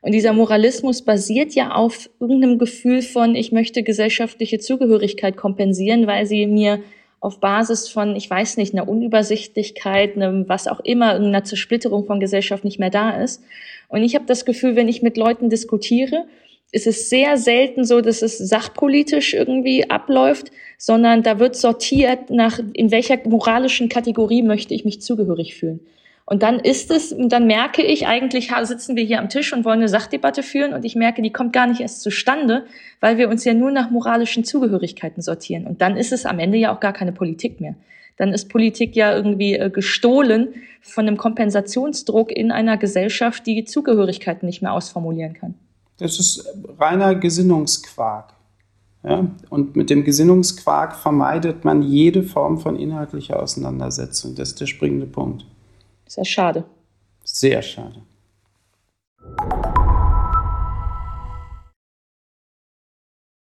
Und 0.00 0.12
dieser 0.12 0.32
Moralismus 0.32 1.02
basiert 1.02 1.54
ja 1.54 1.72
auf 1.72 2.08
irgendeinem 2.20 2.58
Gefühl 2.58 3.02
von, 3.02 3.34
ich 3.34 3.50
möchte 3.50 3.82
gesellschaftliche 3.82 4.58
Zugehörigkeit 4.58 5.36
kompensieren, 5.36 6.06
weil 6.06 6.26
sie 6.26 6.46
mir 6.46 6.80
auf 7.20 7.40
Basis 7.40 7.88
von, 7.88 8.14
ich 8.14 8.30
weiß 8.30 8.58
nicht, 8.58 8.74
einer 8.74 8.88
Unübersichtlichkeit, 8.88 10.16
einem 10.16 10.48
was 10.48 10.68
auch 10.68 10.80
immer, 10.80 11.14
einer 11.14 11.44
Zersplitterung 11.44 12.06
von 12.06 12.20
Gesellschaft 12.20 12.64
nicht 12.64 12.78
mehr 12.78 12.90
da 12.90 13.10
ist. 13.10 13.42
Und 13.88 14.02
ich 14.02 14.14
habe 14.14 14.26
das 14.26 14.44
Gefühl, 14.44 14.76
wenn 14.76 14.88
ich 14.88 15.02
mit 15.02 15.16
Leuten 15.16 15.50
diskutiere, 15.50 16.26
ist 16.70 16.86
es 16.86 17.08
sehr 17.08 17.38
selten 17.38 17.84
so, 17.84 18.00
dass 18.00 18.20
es 18.20 18.36
sachpolitisch 18.36 19.32
irgendwie 19.32 19.88
abläuft, 19.88 20.50
sondern 20.76 21.22
da 21.22 21.38
wird 21.38 21.56
sortiert 21.56 22.30
nach, 22.30 22.60
in 22.74 22.90
welcher 22.90 23.18
moralischen 23.26 23.88
Kategorie 23.88 24.42
möchte 24.42 24.74
ich 24.74 24.84
mich 24.84 25.00
zugehörig 25.00 25.56
fühlen. 25.56 25.80
Und 26.26 26.42
dann 26.42 26.60
ist 26.60 26.90
es, 26.90 27.16
dann 27.18 27.46
merke 27.46 27.82
ich 27.82 28.06
eigentlich, 28.06 28.50
sitzen 28.64 28.96
wir 28.96 29.04
hier 29.04 29.18
am 29.18 29.30
Tisch 29.30 29.54
und 29.54 29.64
wollen 29.64 29.78
eine 29.78 29.88
Sachdebatte 29.88 30.42
führen 30.42 30.74
und 30.74 30.84
ich 30.84 30.94
merke, 30.94 31.22
die 31.22 31.32
kommt 31.32 31.54
gar 31.54 31.66
nicht 31.66 31.80
erst 31.80 32.02
zustande, 32.02 32.66
weil 33.00 33.16
wir 33.16 33.30
uns 33.30 33.46
ja 33.46 33.54
nur 33.54 33.70
nach 33.70 33.90
moralischen 33.90 34.44
Zugehörigkeiten 34.44 35.22
sortieren. 35.22 35.66
Und 35.66 35.80
dann 35.80 35.96
ist 35.96 36.12
es 36.12 36.26
am 36.26 36.38
Ende 36.38 36.58
ja 36.58 36.74
auch 36.74 36.80
gar 36.80 36.92
keine 36.92 37.12
Politik 37.12 37.62
mehr. 37.62 37.76
Dann 38.18 38.32
ist 38.32 38.48
Politik 38.48 38.94
ja 38.94 39.14
irgendwie 39.14 39.54
äh, 39.54 39.70
gestohlen 39.70 40.54
von 40.82 41.06
einem 41.06 41.16
Kompensationsdruck 41.16 42.30
in 42.30 42.50
einer 42.50 42.76
Gesellschaft, 42.76 43.46
die 43.46 43.64
Zugehörigkeiten 43.64 44.46
nicht 44.46 44.60
mehr 44.60 44.72
ausformulieren 44.72 45.34
kann. 45.34 45.54
Das 45.98 46.18
ist 46.18 46.46
reiner 46.78 47.14
Gesinnungsquark. 47.14 48.34
Ja? 49.02 49.26
Und 49.50 49.76
mit 49.76 49.90
dem 49.90 50.04
Gesinnungsquark 50.04 50.96
vermeidet 50.96 51.64
man 51.64 51.82
jede 51.82 52.22
Form 52.22 52.58
von 52.58 52.76
inhaltlicher 52.78 53.42
Auseinandersetzung. 53.42 54.34
Das 54.34 54.50
ist 54.50 54.60
der 54.60 54.66
springende 54.66 55.06
Punkt. 55.06 55.44
Sehr 56.06 56.24
schade. 56.24 56.64
Sehr 57.24 57.62
schade. 57.62 58.02